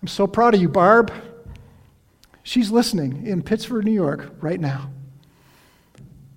I'm 0.04 0.08
so 0.08 0.26
proud 0.26 0.52
of 0.54 0.60
you, 0.60 0.68
Barb. 0.68 1.10
She's 2.42 2.70
listening 2.70 3.26
in 3.26 3.40
Pittsford, 3.40 3.86
New 3.86 3.90
York, 3.90 4.34
right 4.42 4.60
now. 4.60 4.90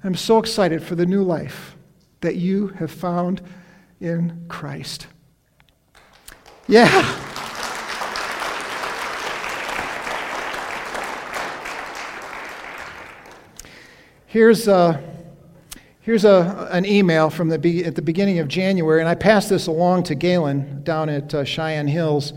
I'm 0.05 0.15
so 0.15 0.37
excited 0.37 0.81
for 0.81 0.95
the 0.95 1.05
new 1.05 1.21
life 1.21 1.75
that 2.21 2.37
you 2.37 2.67
have 2.67 2.89
found 2.89 3.41
in 3.99 4.45
Christ. 4.47 5.07
Yeah. 6.69 6.87
Here's, 14.27 14.69
a, 14.69 15.03
here's 15.99 16.23
a, 16.23 16.69
an 16.71 16.85
email 16.85 17.29
from 17.29 17.49
the, 17.49 17.83
at 17.83 17.95
the 17.95 18.01
beginning 18.01 18.39
of 18.39 18.47
January, 18.47 19.01
and 19.01 19.09
I 19.09 19.15
passed 19.15 19.49
this 19.49 19.67
along 19.67 20.03
to 20.03 20.15
Galen 20.15 20.83
down 20.85 21.09
at 21.09 21.33
uh, 21.33 21.43
Cheyenne 21.43 21.89
Hills. 21.89 22.31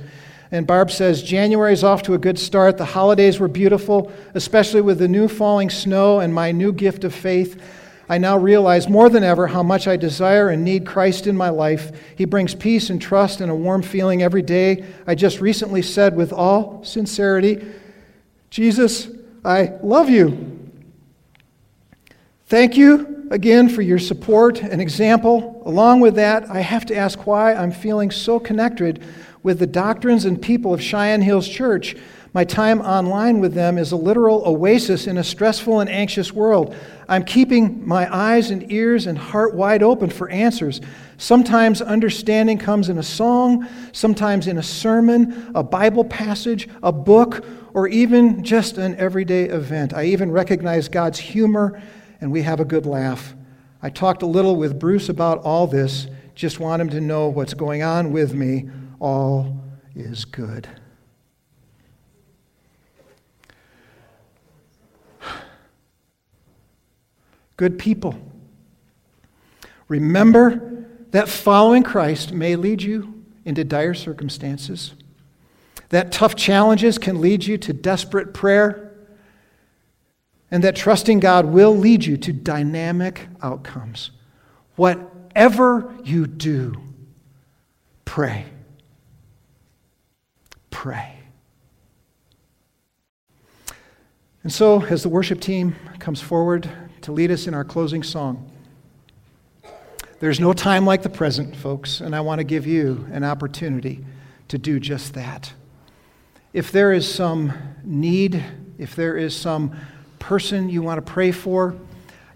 And 0.53 0.67
Barb 0.67 0.91
says 0.91 1.23
January 1.23 1.73
is 1.73 1.85
off 1.85 2.03
to 2.03 2.15
a 2.15 2.19
good 2.19 2.39
start. 2.39 2.77
The 2.77 2.85
holidays 2.85 3.39
were 3.39 3.49
beautiful, 3.49 4.11
especially 4.35 4.81
with 4.81 4.99
the 4.99 5.09
new 5.09 5.29
falling 5.29 5.71
snow 5.71 6.21
and 6.21 6.35
my 6.35 6.51
new 6.51 6.73
gift 6.73 7.05
of 7.05 7.15
faith. 7.15 7.63
I 8.09 8.19
now 8.19 8.37
realize 8.37 8.89
more 8.89 9.09
than 9.09 9.23
ever 9.23 9.47
how 9.47 9.63
much 9.63 9.87
I 9.87 9.97
desire 9.97 10.49
and 10.49 10.65
need 10.65 10.85
Christ 10.85 11.29
in 11.29 11.37
my 11.37 11.51
life. 11.51 11.93
He 12.17 12.25
brings 12.25 12.57
peace 12.57 12.91
and 12.91 13.01
trust 13.01 13.41
and 13.41 13.53
a 13.53 13.55
warm 13.55 13.83
feeling 13.83 14.21
every 14.23 14.43
day. 14.43 14.85
I 15.07 15.15
just 15.15 15.41
recently 15.41 15.83
said 15.83 16.17
with 16.17 16.33
all 16.33 16.83
sincerity, 16.83 17.65
Jesus, 18.51 19.09
I 19.45 19.75
love 19.81 20.11
you. 20.11 20.59
Thank 22.47 22.77
you 22.77 23.29
again 23.31 23.69
for 23.69 23.81
your 23.81 24.01
support 24.01 24.61
and 24.61 24.81
example. 24.81 25.63
Along 25.65 26.01
with 26.01 26.17
that, 26.17 26.51
I 26.51 26.63
have 26.63 26.85
to 26.87 26.97
ask 26.97 27.29
why 27.29 27.55
I'm 27.55 27.71
feeling 27.71 28.11
so 28.11 28.41
connected 28.41 29.05
with 29.43 29.59
the 29.59 29.67
doctrines 29.67 30.25
and 30.25 30.41
people 30.41 30.75
of 30.75 30.83
Cheyenne 30.83 31.23
Hills 31.23 31.49
Church. 31.49 31.97
My 32.33 32.45
time 32.45 32.81
online 32.81 33.41
with 33.41 33.55
them 33.55 33.77
is 33.77 33.91
a 33.91 33.97
literal 33.97 34.47
oasis 34.47 35.07
in 35.07 35.17
a 35.17 35.25
stressful 35.25 35.81
and 35.81 35.91
anxious 35.91 36.33
world. 36.33 36.77
I'm 37.09 37.25
keeping 37.25 37.87
my 37.87 38.15
eyes 38.15 38.51
and 38.51 38.71
ears 38.71 39.07
and 39.07 39.19
heart 39.19 39.55
wide 39.55 39.83
open 39.83 40.11
for 40.11 40.29
answers. 40.29 40.81
Sometimes 41.17 41.83
understanding 41.83 42.57
comes 42.57 42.89
in 42.89 42.99
a 42.99 43.03
song, 43.03 43.67
sometimes 43.93 44.47
in 44.47 44.59
a 44.59 44.63
sermon, 44.63 45.51
a 45.55 45.63
Bible 45.63 46.05
passage, 46.05 46.69
a 46.83 46.93
book, 46.93 47.45
or 47.75 47.89
even 47.89 48.45
just 48.45 48.79
an 48.79 48.95
everyday 48.97 49.45
event. 49.45 49.93
I 49.93 50.05
even 50.05 50.31
recognize 50.31 50.89
God's 50.89 51.19
humor, 51.19 51.83
and 52.21 52.31
we 52.31 52.43
have 52.43 52.61
a 52.61 52.65
good 52.65 52.87
laugh. 52.87 53.35
I 53.83 53.91
talked 53.91 54.23
a 54.23 54.27
little 54.27 54.55
with 54.55 54.79
Bruce 54.79 55.09
about 55.09 55.39
all 55.39 55.67
this, 55.67 56.07
just 56.37 56.61
want 56.61 56.81
him 56.81 56.91
to 56.91 57.01
know 57.01 57.29
what's 57.29 57.55
going 57.55 57.83
on 57.83 58.13
with 58.13 58.35
me 58.35 58.69
all 59.01 59.57
is 59.97 60.25
good. 60.25 60.69
Good 67.57 67.79
people, 67.79 68.19
remember 69.89 70.87
that 71.11 71.29
following 71.29 71.83
Christ 71.83 72.33
may 72.33 72.57
lead 72.57 72.81
you 72.81 73.23
into 73.45 73.65
dire 73.65 73.93
circumstances, 73.93 74.95
that 75.91 76.11
tough 76.11 76.37
challenges 76.37 76.97
can 76.97 77.21
lead 77.21 77.45
you 77.45 77.59
to 77.59 77.75
desperate 77.75 78.33
prayer, 78.33 78.95
and 80.51 80.65
that 80.65 80.75
trusting 80.75 81.21
God 81.21 81.47
will 81.47 81.77
lead 81.77 82.05
you 82.05 82.17
to 82.17 82.33
dynamic 82.33 83.29
outcomes. 83.43 84.11
Whatever 84.77 85.95
you 86.03 86.27
do, 86.27 86.75
pray 88.07 88.47
pray. 90.71 91.21
And 94.43 94.53
so, 94.53 94.83
as 94.85 95.03
the 95.03 95.09
worship 95.09 95.41
team 95.41 95.77
comes 95.99 96.21
forward 96.21 96.71
to 97.03 97.13
lead 97.13 97.31
us 97.31 97.47
in 97.47 97.55
our 97.55 97.65
closing 97.65 98.03
song, 98.03 98.51
there's 100.21 100.41
no 100.41 100.53
time 100.53 100.85
like 100.87 101.03
the 101.03 101.11
present, 101.11 101.55
folks, 101.57 102.01
and 102.01 102.15
I 102.15 102.21
want 102.21 102.41
to 102.41 102.45
give 102.45 102.67
you 102.67 103.07
an 103.13 103.25
opportunity 103.25 104.05
to 104.49 104.59
do 104.59 104.81
just 104.81 105.15
that. 105.15 105.53
If 106.53 106.73
there 106.73 106.93
is 106.93 107.13
some 107.13 107.53
need, 107.85 108.45
if 108.79 108.97
there 108.97 109.17
is 109.17 109.37
some 109.37 109.77
person 110.19 110.69
you 110.69 110.83
want 110.83 111.05
to 111.05 111.13
pray 111.13 111.33
for, 111.33 111.75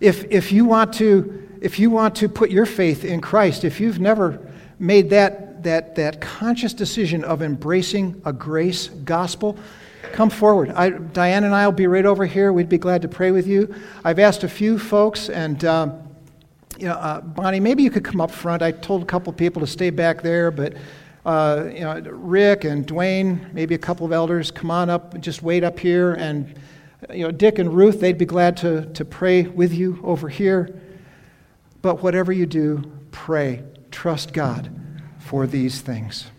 if, 0.00 0.24
if, 0.30 0.52
you 0.52 0.64
want 0.64 0.94
to, 0.94 1.48
if 1.60 1.78
you 1.78 1.90
want 1.90 2.14
to 2.16 2.28
put 2.28 2.50
your 2.50 2.66
faith 2.66 3.04
in 3.04 3.20
Christ, 3.20 3.64
if 3.64 3.80
you've 3.80 4.00
never 4.00 4.38
made 4.78 5.10
that, 5.10 5.53
that, 5.64 5.96
that 5.96 6.20
conscious 6.20 6.72
decision 6.72 7.24
of 7.24 7.42
embracing 7.42 8.20
a 8.24 8.32
grace 8.32 8.88
gospel, 8.88 9.58
come 10.12 10.30
forward. 10.30 10.70
I, 10.70 10.90
Diane 10.90 11.44
and 11.44 11.54
I 11.54 11.66
will 11.66 11.72
be 11.72 11.86
right 11.86 12.06
over 12.06 12.24
here. 12.24 12.52
We'd 12.52 12.68
be 12.68 12.78
glad 12.78 13.02
to 13.02 13.08
pray 13.08 13.30
with 13.30 13.46
you. 13.46 13.74
I've 14.04 14.18
asked 14.18 14.44
a 14.44 14.48
few 14.48 14.78
folks, 14.78 15.28
and 15.28 15.64
um, 15.64 16.02
you 16.78 16.86
know, 16.86 16.94
uh, 16.94 17.20
Bonnie, 17.20 17.60
maybe 17.60 17.82
you 17.82 17.90
could 17.90 18.04
come 18.04 18.20
up 18.20 18.30
front. 18.30 18.62
I 18.62 18.70
told 18.70 19.02
a 19.02 19.06
couple 19.06 19.32
people 19.32 19.60
to 19.60 19.66
stay 19.66 19.90
back 19.90 20.22
there, 20.22 20.50
but 20.50 20.74
uh, 21.26 21.68
you 21.72 21.80
know, 21.80 22.00
Rick 22.00 22.64
and 22.64 22.86
Dwayne, 22.86 23.52
maybe 23.52 23.74
a 23.74 23.78
couple 23.78 24.06
of 24.06 24.12
elders, 24.12 24.50
come 24.50 24.70
on 24.70 24.90
up, 24.90 25.18
just 25.20 25.42
wait 25.42 25.64
up 25.64 25.78
here, 25.78 26.14
and 26.14 26.54
you 27.10 27.24
know, 27.24 27.30
Dick 27.30 27.58
and 27.58 27.74
Ruth, 27.74 28.00
they'd 28.00 28.18
be 28.18 28.24
glad 28.24 28.56
to, 28.58 28.86
to 28.92 29.04
pray 29.04 29.42
with 29.42 29.72
you 29.74 30.00
over 30.02 30.28
here. 30.28 30.80
But 31.82 32.02
whatever 32.02 32.32
you 32.32 32.46
do, 32.46 32.90
pray, 33.10 33.62
trust 33.90 34.32
God 34.32 34.70
for 35.24 35.46
these 35.46 35.80
things. 35.80 36.30